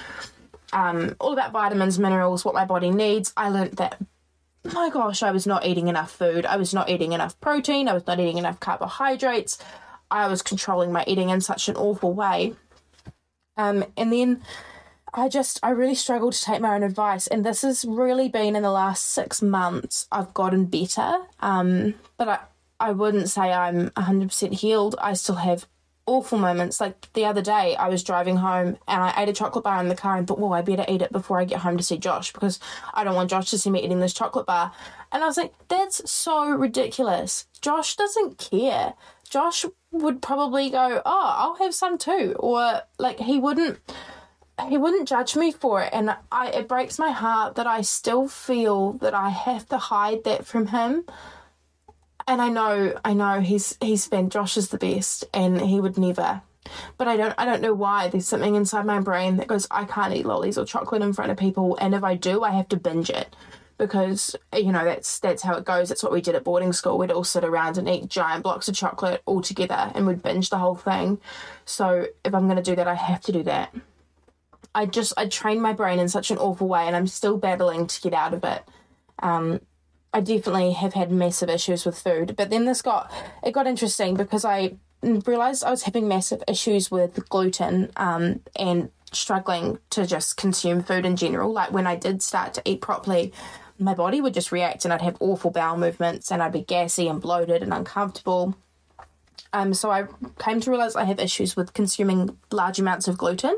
um, 0.72 1.14
all 1.20 1.32
about 1.32 1.52
vitamins, 1.52 1.98
minerals, 1.98 2.44
what 2.44 2.54
my 2.54 2.64
body 2.64 2.90
needs. 2.90 3.32
I 3.36 3.48
learned 3.50 3.74
that, 3.74 4.00
my 4.72 4.90
gosh, 4.90 5.22
I 5.22 5.30
was 5.30 5.46
not 5.46 5.64
eating 5.64 5.88
enough 5.88 6.10
food. 6.10 6.46
I 6.46 6.56
was 6.56 6.74
not 6.74 6.88
eating 6.88 7.12
enough 7.12 7.38
protein. 7.40 7.88
I 7.88 7.92
was 7.92 8.06
not 8.06 8.18
eating 8.18 8.38
enough 8.38 8.60
carbohydrates. 8.60 9.58
I 10.10 10.28
was 10.28 10.42
controlling 10.42 10.92
my 10.92 11.04
eating 11.06 11.30
in 11.30 11.40
such 11.40 11.68
an 11.68 11.76
awful 11.76 12.12
way. 12.12 12.54
Um, 13.56 13.84
and 13.96 14.12
then 14.12 14.42
I 15.14 15.28
just, 15.28 15.60
I 15.62 15.70
really 15.70 15.94
struggled 15.94 16.34
to 16.34 16.44
take 16.44 16.60
my 16.60 16.74
own 16.74 16.82
advice. 16.82 17.26
And 17.26 17.44
this 17.44 17.62
has 17.62 17.84
really 17.84 18.28
been 18.28 18.54
in 18.56 18.62
the 18.62 18.70
last 18.70 19.06
six 19.06 19.40
months, 19.40 20.06
I've 20.12 20.34
gotten 20.34 20.66
better. 20.66 21.18
Um, 21.40 21.94
but 22.18 22.28
I, 22.28 22.38
I 22.78 22.92
wouldn't 22.92 23.28
say 23.28 23.52
I'm 23.52 23.90
100% 23.90 24.52
healed. 24.52 24.96
I 25.00 25.14
still 25.14 25.36
have 25.36 25.66
awful 26.06 26.38
moments. 26.38 26.80
Like 26.80 27.12
the 27.12 27.24
other 27.24 27.42
day, 27.42 27.76
I 27.76 27.88
was 27.88 28.02
driving 28.02 28.36
home 28.36 28.78
and 28.88 29.02
I 29.02 29.14
ate 29.16 29.28
a 29.28 29.32
chocolate 29.32 29.64
bar 29.64 29.80
in 29.80 29.88
the 29.88 29.96
car 29.96 30.16
and 30.16 30.26
thought, 30.26 30.38
well, 30.38 30.52
I 30.52 30.62
better 30.62 30.84
eat 30.88 31.02
it 31.02 31.12
before 31.12 31.38
I 31.38 31.44
get 31.44 31.60
home 31.60 31.76
to 31.76 31.82
see 31.82 31.98
Josh 31.98 32.32
because 32.32 32.60
I 32.94 33.04
don't 33.04 33.14
want 33.14 33.30
Josh 33.30 33.50
to 33.50 33.58
see 33.58 33.70
me 33.70 33.82
eating 33.82 34.00
this 34.00 34.14
chocolate 34.14 34.46
bar. 34.46 34.72
And 35.12 35.22
I 35.22 35.26
was 35.26 35.36
like, 35.36 35.52
that's 35.68 36.08
so 36.10 36.48
ridiculous. 36.48 37.46
Josh 37.60 37.96
doesn't 37.96 38.38
care. 38.38 38.94
Josh 39.28 39.64
would 39.90 40.22
probably 40.22 40.70
go, 40.70 41.02
oh, 41.04 41.34
I'll 41.36 41.56
have 41.56 41.74
some 41.74 41.98
too. 41.98 42.36
Or 42.38 42.82
like 42.98 43.18
he 43.18 43.38
wouldn't. 43.38 43.78
He 44.70 44.78
wouldn't 44.78 45.06
judge 45.06 45.36
me 45.36 45.52
for 45.52 45.82
it, 45.82 45.90
and 45.92 46.16
I, 46.32 46.48
it 46.48 46.66
breaks 46.66 46.98
my 46.98 47.10
heart 47.10 47.56
that 47.56 47.66
I 47.66 47.82
still 47.82 48.26
feel 48.26 48.94
that 48.94 49.12
I 49.12 49.28
have 49.28 49.68
to 49.68 49.76
hide 49.76 50.24
that 50.24 50.46
from 50.46 50.68
him 50.68 51.04
and 52.26 52.42
I 52.42 52.48
know, 52.48 52.98
I 53.04 53.12
know 53.14 53.40
he's 53.40 53.76
he's 53.80 54.08
been 54.08 54.30
Josh 54.30 54.56
is 54.56 54.68
the 54.68 54.78
best, 54.78 55.24
and 55.32 55.60
he 55.60 55.80
would 55.80 55.98
never. 55.98 56.42
But 56.98 57.06
I 57.06 57.16
don't, 57.16 57.34
I 57.38 57.44
don't 57.44 57.62
know 57.62 57.74
why. 57.74 58.08
There's 58.08 58.26
something 58.26 58.56
inside 58.56 58.86
my 58.86 58.98
brain 58.98 59.36
that 59.36 59.46
goes, 59.46 59.68
I 59.70 59.84
can't 59.84 60.14
eat 60.14 60.26
lollies 60.26 60.58
or 60.58 60.64
chocolate 60.64 61.02
in 61.02 61.12
front 61.12 61.30
of 61.30 61.36
people, 61.36 61.76
and 61.80 61.94
if 61.94 62.02
I 62.02 62.16
do, 62.16 62.42
I 62.42 62.50
have 62.50 62.68
to 62.70 62.76
binge 62.76 63.10
it 63.10 63.34
because 63.78 64.34
you 64.54 64.72
know 64.72 64.84
that's 64.84 65.18
that's 65.18 65.42
how 65.42 65.54
it 65.56 65.64
goes. 65.64 65.88
That's 65.88 66.02
what 66.02 66.12
we 66.12 66.20
did 66.20 66.34
at 66.34 66.44
boarding 66.44 66.72
school. 66.72 66.98
We'd 66.98 67.10
all 67.10 67.24
sit 67.24 67.44
around 67.44 67.78
and 67.78 67.88
eat 67.88 68.08
giant 68.08 68.42
blocks 68.42 68.68
of 68.68 68.74
chocolate 68.74 69.22
all 69.26 69.42
together, 69.42 69.92
and 69.94 70.06
we'd 70.06 70.22
binge 70.22 70.50
the 70.50 70.58
whole 70.58 70.76
thing. 70.76 71.18
So 71.64 72.06
if 72.24 72.34
I'm 72.34 72.46
going 72.46 72.56
to 72.56 72.62
do 72.62 72.76
that, 72.76 72.88
I 72.88 72.94
have 72.94 73.20
to 73.22 73.32
do 73.32 73.42
that. 73.44 73.74
I 74.74 74.86
just 74.86 75.12
I 75.16 75.26
trained 75.26 75.62
my 75.62 75.72
brain 75.72 75.98
in 75.98 76.08
such 76.08 76.30
an 76.30 76.38
awful 76.38 76.68
way, 76.68 76.86
and 76.86 76.96
I'm 76.96 77.06
still 77.06 77.36
battling 77.36 77.86
to 77.86 78.00
get 78.00 78.14
out 78.14 78.34
of 78.34 78.44
it. 78.44 78.62
Um, 79.20 79.60
I 80.16 80.20
definitely 80.20 80.72
have 80.72 80.94
had 80.94 81.12
massive 81.12 81.50
issues 81.50 81.84
with 81.84 81.98
food. 81.98 82.36
But 82.38 82.48
then 82.48 82.64
this 82.64 82.80
got 82.80 83.12
it 83.44 83.52
got 83.52 83.66
interesting 83.66 84.14
because 84.14 84.46
I 84.46 84.76
realized 85.02 85.62
I 85.62 85.70
was 85.70 85.82
having 85.82 86.08
massive 86.08 86.42
issues 86.48 86.90
with 86.90 87.28
gluten 87.28 87.92
um, 87.96 88.40
and 88.58 88.90
struggling 89.12 89.78
to 89.90 90.06
just 90.06 90.38
consume 90.38 90.82
food 90.82 91.04
in 91.04 91.16
general. 91.16 91.52
Like 91.52 91.70
when 91.70 91.86
I 91.86 91.96
did 91.96 92.22
start 92.22 92.54
to 92.54 92.62
eat 92.64 92.80
properly, 92.80 93.30
my 93.78 93.92
body 93.92 94.22
would 94.22 94.32
just 94.32 94.52
react 94.52 94.86
and 94.86 94.94
I'd 94.94 95.02
have 95.02 95.18
awful 95.20 95.50
bowel 95.50 95.76
movements 95.76 96.32
and 96.32 96.42
I'd 96.42 96.50
be 96.50 96.62
gassy 96.62 97.08
and 97.08 97.20
bloated 97.20 97.62
and 97.62 97.74
uncomfortable. 97.74 98.56
Um, 99.52 99.74
so 99.74 99.90
I 99.90 100.06
came 100.38 100.60
to 100.60 100.70
realize 100.70 100.96
I 100.96 101.04
have 101.04 101.20
issues 101.20 101.56
with 101.56 101.74
consuming 101.74 102.38
large 102.50 102.78
amounts 102.78 103.06
of 103.06 103.18
gluten. 103.18 103.54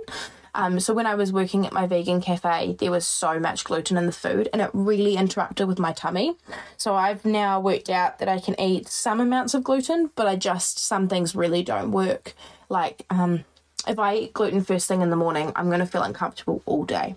Um, 0.55 0.81
so 0.81 0.95
when 0.95 1.07
I 1.07 1.15
was 1.15 1.33
working 1.33 1.67
at 1.67 1.73
my 1.73 1.87
vegan 1.87 2.21
cafe, 2.21 2.77
there 2.79 2.91
was 2.91 3.07
so 3.07 3.39
much 3.39 3.65
gluten 3.65 3.97
in 3.97 4.07
the 4.07 4.13
food, 4.13 4.49
and 4.53 4.63
it 4.63 4.71
really 4.73 5.17
interrupted 5.17 5.69
with 5.69 5.79
my 5.79 5.93
tummy. 5.93 6.37
So 6.77 6.95
I've 6.95 7.25
now 7.25 7.61
worked 7.61 7.91
out 7.91 8.19
that 8.19 8.29
I 8.29 8.41
can 8.41 8.59
eat 8.61 8.89
some 8.89 9.21
amounts 9.21 9.55
of 9.55 9.65
gluten, 9.65 10.11
but 10.17 10.27
I 10.27 10.37
just 10.37 10.79
some 10.79 11.09
things 11.09 11.35
really 11.35 11.63
don't 11.63 11.93
work. 11.93 12.35
Like 12.69 13.05
um, 13.11 13.45
if 13.87 13.99
I 13.99 14.17
eat 14.17 14.35
gluten 14.35 14.63
first 14.63 14.89
thing 14.89 15.03
in 15.03 15.11
the 15.11 15.17
morning, 15.17 15.53
I'm 15.57 15.69
going 15.69 15.81
to 15.81 15.87
feel 15.87 16.03
uncomfortable 16.03 16.63
all 16.67 16.85
day. 16.85 17.17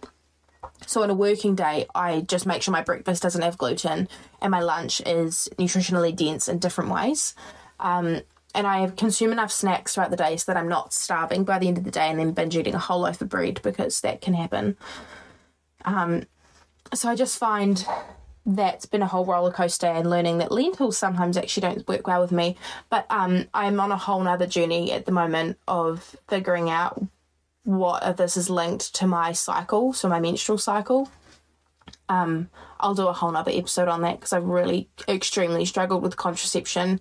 So 0.88 1.04
on 1.04 1.10
a 1.10 1.14
working 1.14 1.56
day, 1.56 1.86
I 1.94 2.22
just 2.22 2.46
make 2.46 2.62
sure 2.62 2.72
my 2.72 2.82
breakfast 2.82 3.24
doesn't 3.24 3.42
have 3.42 3.58
gluten 3.58 4.08
and 4.42 4.52
my 4.52 4.62
lunch 4.62 5.02
is 5.06 5.48
nutritionally 5.58 6.16
dense 6.16 6.48
in 6.48 6.60
different 6.60 6.90
ways. 6.90 7.36
Um, 7.80 8.22
and 8.54 8.68
I 8.68 8.88
consume 8.90 9.32
enough 9.32 9.52
snacks 9.52 9.94
throughout 9.94 10.12
the 10.12 10.18
day 10.18 10.38
so 10.38 10.52
that 10.52 10.60
I'm 10.60 10.68
not 10.68 10.94
starving 10.94 11.44
by 11.44 11.60
the 11.60 11.68
end 11.68 11.78
of 11.78 11.84
the 11.84 11.92
day 11.92 12.10
and 12.10 12.20
then 12.20 12.32
binge 12.32 12.56
eating 12.56 12.76
a 12.76 12.80
whole 12.80 13.02
loaf 13.02 13.22
of 13.22 13.30
bread 13.30 13.62
because 13.64 14.02
that 14.02 14.22
can 14.22 14.34
happen. 14.34 14.78
Um, 15.86 16.24
so 16.94 17.10
I 17.10 17.16
just 17.16 17.38
find 17.38 17.86
that's 18.46 18.86
been 18.86 19.02
a 19.02 19.08
whole 19.08 19.26
roller 19.26 19.52
coaster 19.52 19.88
and 19.88 20.10
learning 20.10 20.40
that 20.40 20.52
lentils 20.52 20.98
sometimes 20.98 21.38
actually 21.38 21.62
don't 21.62 21.88
work 21.88 22.08
well 22.08 22.22
with 22.22 22.32
me. 22.32 22.58
But 22.90 23.06
um, 23.10 23.48
I'm 23.54 23.80
on 23.80 23.92
a 23.92 23.98
whole 23.98 24.22
nother 24.22 24.48
journey 24.48 24.92
at 24.92 25.06
the 25.06 25.12
moment 25.12 25.58
of 25.68 26.16
figuring 26.28 26.70
out 26.70 27.02
what 27.64 28.04
if 28.04 28.18
this 28.18 28.38
is 28.38 28.50
linked 28.50 28.96
to 28.96 29.08
my 29.08 29.32
cycle, 29.34 29.94
so 29.94 30.10
my 30.10 30.20
menstrual 30.20 30.58
cycle. 30.58 31.10
Um, 32.10 32.50
I'll 32.80 32.96
do 32.96 33.08
a 33.08 33.14
whole 33.14 33.32
nother 33.32 33.52
episode 33.54 33.88
on 33.88 34.02
that 34.02 34.20
because 34.20 34.34
I've 34.34 34.44
really 34.44 34.90
extremely 35.08 35.66
struggled 35.66 36.02
with 36.02 36.18
contraception 36.18 37.00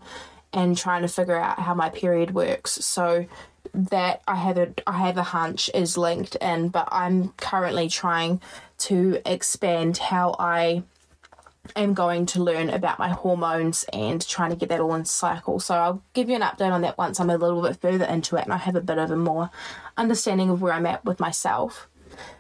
and 0.52 0.76
trying 0.76 1.02
to 1.02 1.08
figure 1.08 1.38
out 1.38 1.60
how 1.60 1.74
my 1.74 1.88
period 1.88 2.32
works. 2.32 2.72
So 2.84 3.26
that 3.72 4.22
I 4.26 4.36
have 4.36 4.58
a 4.58 4.72
I 4.86 4.98
have 4.98 5.16
a 5.16 5.22
hunch 5.22 5.70
is 5.74 5.96
linked 5.96 6.36
in, 6.36 6.68
but 6.68 6.88
I'm 6.90 7.30
currently 7.32 7.88
trying 7.88 8.40
to 8.78 9.20
expand 9.24 9.98
how 9.98 10.34
I 10.38 10.82
am 11.76 11.94
going 11.94 12.26
to 12.26 12.42
learn 12.42 12.70
about 12.70 12.98
my 12.98 13.08
hormones 13.08 13.84
and 13.92 14.26
trying 14.26 14.50
to 14.50 14.56
get 14.56 14.70
that 14.70 14.80
all 14.80 14.94
in 14.94 15.04
cycle. 15.04 15.60
So 15.60 15.74
I'll 15.74 16.02
give 16.14 16.28
you 16.28 16.36
an 16.36 16.42
update 16.42 16.72
on 16.72 16.80
that 16.82 16.98
once 16.98 17.20
I'm 17.20 17.30
a 17.30 17.36
little 17.36 17.62
bit 17.62 17.76
further 17.76 18.06
into 18.06 18.36
it 18.36 18.44
and 18.44 18.52
I 18.52 18.56
have 18.56 18.76
a 18.76 18.80
bit 18.80 18.98
of 18.98 19.10
a 19.10 19.16
more 19.16 19.50
understanding 19.96 20.50
of 20.50 20.62
where 20.62 20.72
I'm 20.72 20.86
at 20.86 21.04
with 21.04 21.20
myself. 21.20 21.88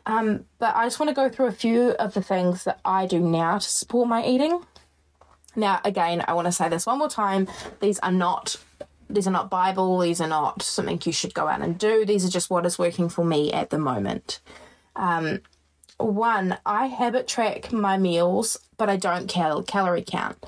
Um, 0.06 0.46
but 0.58 0.74
I 0.74 0.86
just 0.86 0.98
want 0.98 1.10
to 1.10 1.14
go 1.14 1.28
through 1.28 1.46
a 1.46 1.52
few 1.52 1.90
of 1.90 2.14
the 2.14 2.22
things 2.22 2.64
that 2.64 2.80
I 2.84 3.06
do 3.06 3.20
now 3.20 3.58
to 3.58 3.68
support 3.68 4.08
my 4.08 4.24
eating. 4.24 4.64
Now, 5.56 5.80
again, 5.84 6.24
I 6.26 6.34
want 6.34 6.46
to 6.46 6.52
say 6.52 6.68
this 6.68 6.86
one 6.86 6.98
more 6.98 7.08
time. 7.08 7.48
These 7.80 7.98
are 8.00 8.12
not 8.12 8.56
these 9.08 9.26
are 9.26 9.32
not 9.32 9.50
Bible. 9.50 9.98
These 9.98 10.20
are 10.20 10.28
not 10.28 10.62
something 10.62 11.00
you 11.04 11.12
should 11.12 11.34
go 11.34 11.48
out 11.48 11.62
and 11.62 11.76
do. 11.76 12.04
These 12.04 12.24
are 12.24 12.30
just 12.30 12.48
what 12.48 12.64
is 12.64 12.78
working 12.78 13.08
for 13.08 13.24
me 13.24 13.52
at 13.52 13.70
the 13.70 13.78
moment. 13.78 14.40
Um, 14.94 15.40
one, 15.98 16.56
I 16.64 16.86
habit 16.86 17.26
track 17.26 17.72
my 17.72 17.98
meals, 17.98 18.58
but 18.76 18.88
I 18.88 18.96
don't 18.96 19.28
cal- 19.28 19.62
calorie 19.62 20.04
count. 20.06 20.44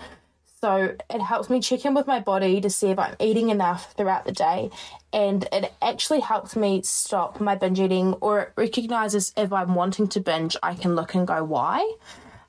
So 0.61 0.95
it 1.11 1.21
helps 1.21 1.51
me 1.51 1.61
check 1.61 1.85
in 1.85 1.93
with 1.93 2.07
my 2.07 2.21
body 2.21 2.61
to 2.61 2.71
see 2.71 2.91
if 2.91 2.99
I'm 2.99 3.17
eating 3.19 3.51
enough 3.51 3.95
throughout 3.95 4.25
the 4.25 4.33
day. 4.33 4.71
And 5.13 5.47
it 5.53 5.73
actually 5.83 6.21
helps 6.21 6.55
me 6.55 6.83
stop 6.83 7.41
my 7.41 7.57
binge 7.57 7.81
eating 7.81 8.15
or 8.15 8.41
it 8.41 8.53
recognizes 8.57 9.33
if 9.37 9.53
I'm 9.53 9.75
wanting 9.75 10.07
to 10.09 10.21
binge, 10.21 10.57
I 10.63 10.75
can 10.75 10.95
look 10.95 11.17
and 11.17 11.27
go, 11.27 11.43
why? 11.43 11.97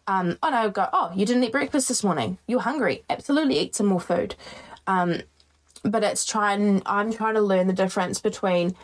Um, 0.08 0.38
and 0.44 0.56
I 0.56 0.66
would 0.66 0.74
go, 0.74 0.88
oh, 0.92 1.12
you 1.16 1.26
didn't 1.26 1.44
eat 1.44 1.52
breakfast 1.52 1.88
this 1.88 2.04
morning. 2.04 2.38
You're 2.48 2.62
hungry. 2.62 3.04
Absolutely 3.10 3.60
eat 3.60 3.76
some 3.76 3.88
more 3.88 4.02
food. 4.02 4.36
Um, 4.86 5.22
but 5.84 6.04
it's 6.04 6.26
trying, 6.26 6.82
I'm 6.86 7.12
trying 7.12 7.36
to 7.36 7.42
learn 7.42 7.68
the 7.68 7.74
difference 7.74 8.20
between 8.20 8.76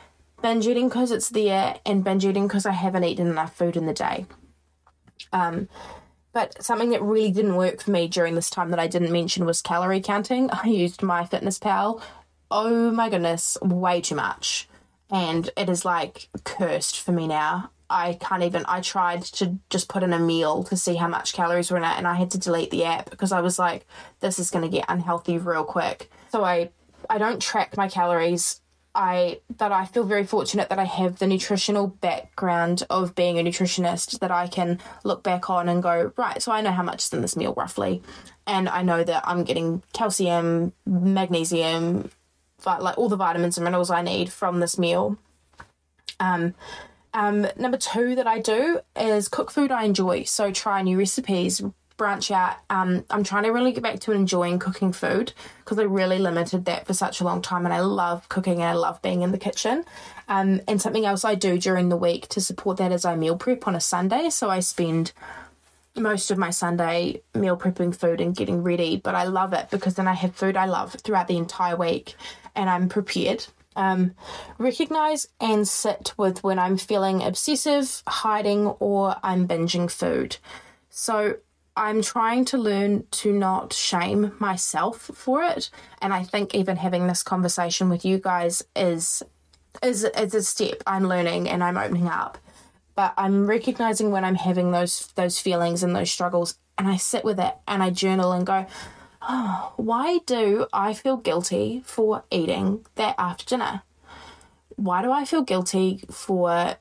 binge 0.42 0.68
eating 0.68 0.88
because 0.88 1.12
it's 1.12 1.30
there 1.30 1.80
and 1.86 2.04
binge 2.04 2.26
eating 2.26 2.48
because 2.48 2.66
I 2.66 2.72
haven't 2.72 3.04
eaten 3.04 3.28
enough 3.28 3.56
food 3.56 3.76
in 3.76 3.86
the 3.86 3.94
day. 3.94 4.26
Um, 5.34 5.68
but 6.32 6.64
something 6.64 6.92
that 6.92 7.02
really 7.02 7.32
didn't 7.32 7.56
work 7.56 7.82
for 7.82 7.92
me 7.92 8.08
during 8.08 8.36
this 8.36 8.50
time 8.50 8.70
that 8.70 8.80
I 8.80 8.88
didn't 8.88 9.12
mention 9.12 9.46
was 9.46 9.62
calorie 9.62 10.02
counting. 10.02 10.50
I 10.52 10.68
used 10.68 11.02
MyFitnessPal. 11.02 12.02
Oh 12.52 12.92
my 12.92 13.10
goodness, 13.10 13.58
way 13.62 14.02
too 14.02 14.16
much. 14.16 14.68
And 15.12 15.50
it 15.58 15.70
is 15.70 15.86
like 15.86 16.30
cursed 16.44 17.00
for 17.00 17.12
me 17.12 17.28
now. 17.28 17.72
I 17.90 18.14
can't 18.14 18.44
even. 18.44 18.66
I 18.68 18.82
tried 18.82 19.24
to 19.24 19.58
just 19.70 19.90
put 19.90 20.04
in 20.04 20.14
a 20.14 20.20
meal 20.20 20.64
to 20.66 20.78
see 20.78 20.96
how 20.96 21.08
much 21.08 21.34
calories 21.34 21.72
were 21.72 21.78
in 21.78 21.84
it, 21.84 21.98
and 21.98 22.08
I 22.08 22.16
had 22.16 22.32
to 22.32 22.38
delete 22.38 22.72
the 22.72 22.86
app 22.86 23.10
because 23.10 23.32
I 23.32 23.42
was 23.42 23.58
like, 23.58 23.88
"This 24.20 24.40
is 24.40 24.52
going 24.52 24.64
to 24.64 24.76
get 24.76 24.86
unhealthy 24.88 25.38
real 25.38 25.64
quick." 25.64 26.12
So 26.32 26.44
I, 26.44 26.70
I 27.10 27.18
don't 27.18 27.42
track 27.42 27.78
my 27.78 27.88
calories. 27.88 28.62
I 28.94 29.40
that 29.58 29.72
I 29.72 29.86
feel 29.86 30.04
very 30.04 30.26
fortunate 30.26 30.70
that 30.70 30.80
I 30.80 30.84
have 30.84 31.20
the 31.20 31.28
nutritional 31.28 31.88
background 31.88 32.84
of 32.90 33.16
being 33.16 33.40
a 33.40 33.44
nutritionist 33.44 34.20
that 34.20 34.32
I 34.32 34.48
can 34.48 34.80
look 35.04 35.24
back 35.24 35.50
on 35.50 35.70
and 35.70 35.82
go 35.82 36.12
right. 36.18 36.42
So 36.42 36.52
I 36.52 36.62
know 36.62 36.72
how 36.72 36.84
much 36.84 37.04
is 37.04 37.14
in 37.14 37.22
this 37.22 37.36
meal 37.36 37.54
roughly, 37.56 38.04
and 38.46 38.70
I 38.70 38.84
know 38.84 39.04
that 39.04 39.24
I'm 39.28 39.44
getting 39.44 39.84
calcium, 39.94 40.74
magnesium, 40.86 42.12
like 42.66 42.98
all 42.98 43.10
the 43.10 43.16
vitamins 43.16 43.58
and 43.58 43.64
minerals 43.64 43.90
I 43.90 44.02
need 44.02 44.32
from 44.32 44.60
this 44.60 44.78
meal. 44.78 45.18
Um, 46.20 46.54
um, 47.14 47.48
number 47.58 47.78
two 47.78 48.16
that 48.16 48.28
I 48.28 48.40
do 48.40 48.80
is 48.96 49.28
cook 49.28 49.52
food 49.52 49.72
I 49.72 49.84
enjoy. 49.84 50.24
So 50.24 50.52
try 50.52 50.82
new 50.82 50.98
recipes, 50.98 51.62
branch 51.98 52.32
out. 52.32 52.58
Um, 52.70 53.06
I'm 53.10 53.24
trying 53.24 53.44
to 53.44 53.50
really 53.50 53.72
get 53.72 53.84
back 53.84 54.00
to 54.02 54.12
enjoying 54.12 54.58
cooking 54.58 54.92
food 54.92 55.34
because 55.60 55.78
I 55.78 55.84
really 55.84 56.18
limited 56.18 56.66
that 56.66 56.88
for 56.88 56.94
such 56.94 57.22
a 57.22 57.24
long 57.24 57.42
time 57.42 57.66
and 57.66 57.74
I 57.74 57.82
love 57.82 58.28
cooking 58.30 58.56
and 58.56 58.64
I 58.64 58.74
love 58.74 59.02
being 59.02 59.22
in 59.22 59.32
the 59.32 59.38
kitchen. 59.38 59.86
Um, 60.28 60.62
and 60.68 60.82
something 60.82 61.06
else 61.06 61.24
I 61.24 61.36
do 61.36 61.60
during 61.60 61.90
the 61.90 61.98
week 61.98 62.28
to 62.30 62.42
support 62.42 62.78
that 62.78 62.92
is 62.92 63.06
I 63.06 63.16
meal 63.16 63.38
prep 63.38 63.68
on 63.68 63.76
a 63.76 63.82
Sunday. 63.82 64.30
So 64.30 64.50
I 64.50 64.62
spend 64.62 65.12
most 65.96 66.32
of 66.32 66.38
my 66.38 66.50
Sunday 66.50 67.22
meal 67.34 67.58
prepping 67.58 67.96
food 67.96 68.22
and 68.22 68.36
getting 68.36 68.64
ready, 68.64 68.98
but 68.98 69.16
I 69.16 69.24
love 69.26 69.54
it 69.54 69.70
because 69.70 69.96
then 69.96 70.08
I 70.08 70.14
have 70.14 70.36
food 70.36 70.56
I 70.56 70.66
love 70.66 70.94
throughout 71.04 71.28
the 71.28 71.38
entire 71.38 71.76
week 71.76 72.16
and 72.56 72.70
I'm 72.70 72.90
prepared. 72.90 73.46
Um, 73.80 74.14
recognize 74.58 75.30
and 75.40 75.66
sit 75.66 76.14
with 76.18 76.44
when 76.44 76.60
I'm 76.60 76.78
feeling 76.78 77.24
obsessive, 77.24 78.04
hiding, 78.06 78.68
or 78.68 79.16
I'm 79.24 79.48
binging 79.48 79.90
food. 79.90 80.36
So 80.90 81.38
I'm 81.78 82.02
trying 82.02 82.44
to 82.46 82.58
learn 82.58 83.06
to 83.12 83.32
not 83.32 83.72
shame 83.72 84.34
myself 84.38 85.00
for 85.14 85.44
it. 85.44 85.70
And 86.02 86.14
I 86.14 86.24
think 86.24 86.54
even 86.54 86.76
having 86.76 87.08
this 87.08 87.24
conversation 87.24 87.88
with 87.88 88.04
you 88.04 88.18
guys 88.18 88.62
is 88.76 89.24
is 89.82 90.04
is 90.04 90.36
a 90.36 90.44
step 90.44 90.84
I'm 90.86 91.08
learning 91.08 91.48
and 91.48 91.64
I'm 91.64 91.78
opening 91.78 92.10
up. 92.10 92.38
But 92.96 93.14
I'm 93.16 93.48
recognizing 93.48 94.12
when 94.12 94.26
I'm 94.26 94.36
having 94.36 94.72
those 94.72 95.08
those 95.16 95.40
feelings 95.40 95.84
and 95.84 95.96
those 95.96 96.12
struggles 96.12 96.56
and 96.78 96.90
I 96.90 96.98
sit 96.98 97.24
with 97.24 97.40
it 97.40 97.56
and 97.66 97.82
I 97.82 97.92
journal 97.92 98.34
and 98.34 98.46
go, 98.46 98.66
oh, 99.22 99.74
why 99.78 100.20
do 100.26 100.68
I 100.74 100.94
feel 100.94 101.18
guilty 101.18 101.82
for 101.86 102.24
eating 102.32 102.86
that 102.96 103.16
after 103.18 103.46
dinner? 103.46 103.84
Why 104.76 105.02
do 105.02 105.12
I 105.12 105.26
feel 105.26 105.42
guilty 105.42 106.04
for 106.10 106.76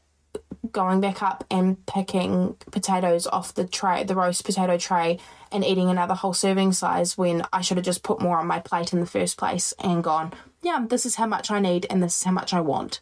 going 0.73 1.01
back 1.01 1.23
up 1.23 1.45
and 1.51 1.85
picking 1.87 2.57
potatoes 2.71 3.27
off 3.27 3.55
the 3.55 3.67
tray, 3.67 4.05
the 4.05 4.15
roast 4.15 4.45
potato 4.45 4.77
tray, 4.77 5.19
and 5.51 5.65
eating 5.65 5.89
another 5.89 6.15
whole 6.15 6.35
serving 6.35 6.73
size 6.73 7.17
when 7.17 7.45
I 7.53 7.61
should 7.61 7.77
have 7.77 7.87
just 7.87 8.03
put 8.03 8.21
more 8.21 8.39
on 8.39 8.47
my 8.47 8.61
plate 8.61 8.93
in 8.93 9.01
the 9.01 9.07
first 9.07 9.37
place 9.37 9.73
and 9.79 10.05
gone, 10.05 10.33
yeah, 10.63 10.85
this 10.87 11.07
is 11.07 11.15
how 11.17 11.27
much 11.27 11.51
I 11.51 11.61
need 11.61 11.87
and 11.89 12.03
this 12.03 12.17
is 12.17 12.23
how 12.25 12.33
much 12.33 12.53
I 12.53 12.61
want. 12.61 13.01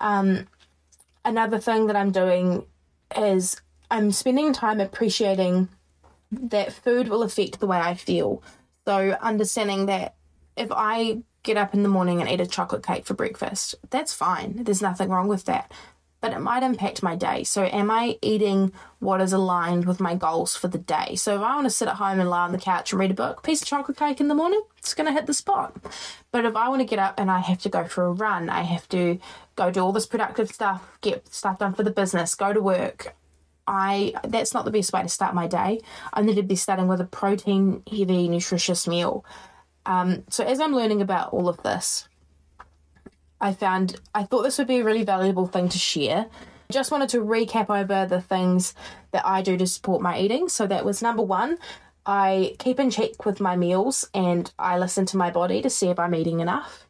Um, 0.00 0.46
another 1.24 1.58
thing 1.58 1.86
that 1.86 1.96
I'm 1.96 2.10
doing 2.10 2.66
is 3.16 3.60
I'm 3.90 4.12
spending 4.12 4.52
time 4.52 4.80
appreciating 4.80 5.68
that 6.30 6.72
food 6.72 7.08
will 7.08 7.22
affect 7.22 7.60
the 7.60 7.66
way 7.66 7.78
I 7.78 7.94
feel. 7.94 8.42
So 8.86 9.16
understanding 9.20 9.86
that 9.86 10.14
if 10.56 10.68
I 10.70 11.22
get 11.42 11.56
up 11.56 11.74
in 11.74 11.82
the 11.82 11.88
morning 11.88 12.20
and 12.20 12.28
eat 12.28 12.40
a 12.40 12.46
chocolate 12.46 12.84
cake 12.84 13.06
for 13.06 13.14
breakfast, 13.14 13.74
that's 13.90 14.12
fine. 14.12 14.64
There's 14.64 14.82
nothing 14.82 15.08
wrong 15.08 15.28
with 15.28 15.44
that. 15.44 15.72
But 16.20 16.32
it 16.32 16.40
might 16.40 16.62
impact 16.62 17.02
my 17.02 17.14
day. 17.14 17.44
So, 17.44 17.64
am 17.64 17.90
I 17.90 18.18
eating 18.22 18.72
what 19.00 19.20
is 19.20 19.34
aligned 19.34 19.84
with 19.84 20.00
my 20.00 20.14
goals 20.14 20.56
for 20.56 20.66
the 20.66 20.78
day? 20.78 21.14
So, 21.14 21.36
if 21.36 21.42
I 21.42 21.54
want 21.54 21.66
to 21.66 21.70
sit 21.70 21.88
at 21.88 21.96
home 21.96 22.18
and 22.18 22.30
lie 22.30 22.44
on 22.44 22.52
the 22.52 22.58
couch 22.58 22.90
and 22.90 22.98
read 22.98 23.10
a 23.10 23.14
book, 23.14 23.42
piece 23.42 23.60
of 23.60 23.68
chocolate 23.68 23.98
cake 23.98 24.18
in 24.18 24.28
the 24.28 24.34
morning, 24.34 24.62
it's 24.78 24.94
going 24.94 25.06
to 25.06 25.12
hit 25.12 25.26
the 25.26 25.34
spot. 25.34 25.76
But 26.32 26.46
if 26.46 26.56
I 26.56 26.68
want 26.68 26.80
to 26.80 26.86
get 26.86 26.98
up 26.98 27.20
and 27.20 27.30
I 27.30 27.40
have 27.40 27.58
to 27.58 27.68
go 27.68 27.84
for 27.84 28.06
a 28.06 28.12
run, 28.12 28.48
I 28.48 28.62
have 28.62 28.88
to 28.88 29.20
go 29.56 29.70
do 29.70 29.80
all 29.80 29.92
this 29.92 30.06
productive 30.06 30.48
stuff, 30.48 30.98
get 31.02 31.32
stuff 31.32 31.58
done 31.58 31.74
for 31.74 31.82
the 31.82 31.90
business, 31.90 32.34
go 32.34 32.52
to 32.52 32.62
work, 32.62 33.14
I 33.66 34.14
that's 34.24 34.54
not 34.54 34.64
the 34.64 34.70
best 34.70 34.92
way 34.92 35.02
to 35.02 35.08
start 35.08 35.34
my 35.34 35.46
day. 35.46 35.80
I 36.12 36.22
need 36.22 36.36
to 36.36 36.42
be 36.42 36.56
starting 36.56 36.88
with 36.88 37.00
a 37.00 37.04
protein 37.04 37.82
heavy, 37.90 38.28
nutritious 38.28 38.86
meal. 38.86 39.24
Um, 39.84 40.24
so 40.30 40.44
as 40.44 40.60
I'm 40.60 40.74
learning 40.74 41.00
about 41.02 41.32
all 41.32 41.48
of 41.48 41.62
this, 41.62 42.08
I 43.40 43.52
found 43.52 43.96
I 44.14 44.24
thought 44.24 44.42
this 44.42 44.58
would 44.58 44.66
be 44.66 44.78
a 44.78 44.84
really 44.84 45.04
valuable 45.04 45.46
thing 45.46 45.68
to 45.68 45.78
share. 45.78 46.26
Just 46.70 46.90
wanted 46.90 47.08
to 47.10 47.18
recap 47.18 47.70
over 47.70 48.06
the 48.06 48.20
things 48.20 48.74
that 49.12 49.24
I 49.24 49.42
do 49.42 49.56
to 49.56 49.66
support 49.66 50.02
my 50.02 50.18
eating. 50.18 50.48
So 50.48 50.66
that 50.66 50.84
was 50.84 51.00
number 51.00 51.22
one, 51.22 51.58
I 52.04 52.56
keep 52.58 52.80
in 52.80 52.90
check 52.90 53.24
with 53.24 53.40
my 53.40 53.56
meals 53.56 54.08
and 54.14 54.50
I 54.58 54.78
listen 54.78 55.06
to 55.06 55.16
my 55.16 55.30
body 55.30 55.62
to 55.62 55.70
see 55.70 55.88
if 55.88 55.98
I'm 55.98 56.14
eating 56.14 56.40
enough. 56.40 56.85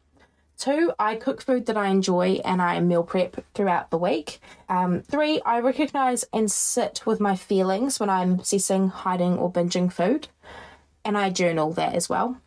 Two, 0.57 0.91
I 0.97 1.15
cook 1.15 1.41
food 1.41 1.67
that 1.67 1.77
I 1.77 1.89
enjoy 1.89 2.41
and 2.43 2.61
I 2.61 2.79
meal 2.79 3.03
prep 3.03 3.45
throughout 3.53 3.91
the 3.91 3.97
week. 3.97 4.39
Um, 4.67 5.01
three, 5.01 5.39
I 5.45 5.59
recognize 5.59 6.25
and 6.33 6.51
sit 6.51 7.05
with 7.05 7.19
my 7.19 7.35
feelings 7.35 7.99
when 7.99 8.09
I'm 8.09 8.33
obsessing, 8.33 8.89
hiding, 8.89 9.37
or 9.37 9.51
binging 9.51 9.93
food. 9.93 10.29
And 11.05 11.15
I 11.15 11.29
journal 11.29 11.71
that 11.73 11.93
as 11.93 12.09
well. 12.09 12.41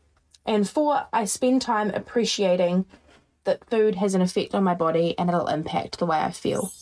And 0.44 0.68
four, 0.68 1.07
I 1.12 1.25
spend 1.25 1.62
time 1.62 1.90
appreciating 1.90 2.85
that 3.44 3.64
food 3.70 3.94
has 3.94 4.14
an 4.14 4.23
effect 4.23 4.55
on 4.55 4.64
my 4.64 4.75
body 4.75 5.16
and 5.16 5.29
it'll 5.29 5.46
impact 5.46 5.99
the 5.99 6.07
way 6.07 6.18
I 6.18 6.33
feel. 6.33 6.73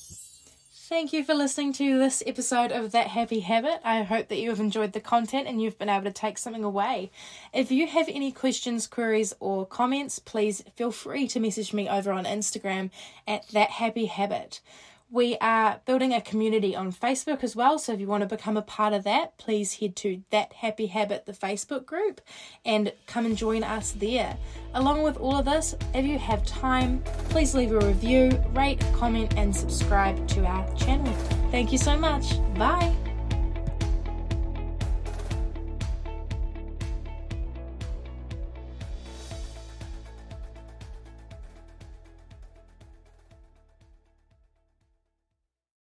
Thank 0.89 1.13
you 1.13 1.23
for 1.23 1.35
listening 1.35 1.75
to 1.75 1.99
this 1.99 2.23
episode 2.27 2.73
of 2.73 2.93
That 2.93 3.09
Happy 3.09 3.41
Habit. 3.41 3.83
I 3.85 4.05
hope 4.05 4.29
that 4.29 4.39
you 4.39 4.49
have 4.49 4.59
enjoyed 4.59 4.95
the 4.95 5.01
content 5.01 5.47
and 5.47 5.61
you've 5.61 5.79
been 5.79 5.91
able 5.91 6.05
to 6.05 6.11
take 6.11 6.39
something 6.39 6.65
away. 6.65 7.11
If 7.53 7.71
you 7.71 7.87
have 7.87 8.09
any 8.09 8.33
questions, 8.33 8.87
queries, 8.87 9.35
or 9.39 9.67
comments, 9.67 10.19
please 10.19 10.65
feel 10.77 10.91
free 10.91 11.29
to 11.29 11.41
message 11.41 11.75
me 11.75 11.91
over 11.91 12.11
on 12.11 12.25
Instagram 12.25 12.89
at 13.27 13.47
That 13.49 13.73
Happy 13.73 14.07
Habit. 14.07 14.63
We 15.11 15.39
are 15.41 15.81
building 15.87 16.13
a 16.13 16.21
community 16.21 16.77
on 16.77 16.93
Facebook 16.93 17.43
as 17.43 17.57
well, 17.57 17.79
so 17.79 17.95
if 17.95 18.01
you 18.01 18.07
want 18.07 18.23
to 18.23 18.29
become 18.29 18.59
a 18.59 18.63
part 18.63 18.93
of 18.93 19.05
that, 19.05 19.39
please 19.39 19.79
head 19.79 19.97
to 19.97 20.23
That 20.31 20.53
Happy 20.53 20.87
Habit, 20.87 21.25
the 21.25 21.33
Facebook 21.33 21.87
group, 21.87 22.21
and 22.67 22.93
come 23.07 23.25
and 23.25 23.35
join 23.35 23.65
us 23.65 23.93
there. 23.93 24.37
Along 24.75 25.03
with 25.03 25.17
all 25.17 25.39
of 25.39 25.47
this, 25.47 25.75
if 25.95 26.05
you 26.05 26.19
have 26.19 26.45
time, 26.45 27.03
please 27.31 27.55
leave 27.55 27.73
a 27.73 27.79
review, 27.79 28.31
rate, 28.53 28.85
comment, 28.95 29.35
and 29.39 29.55
subscribe 29.57 30.29
to 30.29 30.45
our 30.45 30.71
channel. 30.75 31.13
Thank 31.51 31.73
you 31.73 31.79
so 31.79 31.97
much. 31.97 32.39
Bye. 32.55 33.08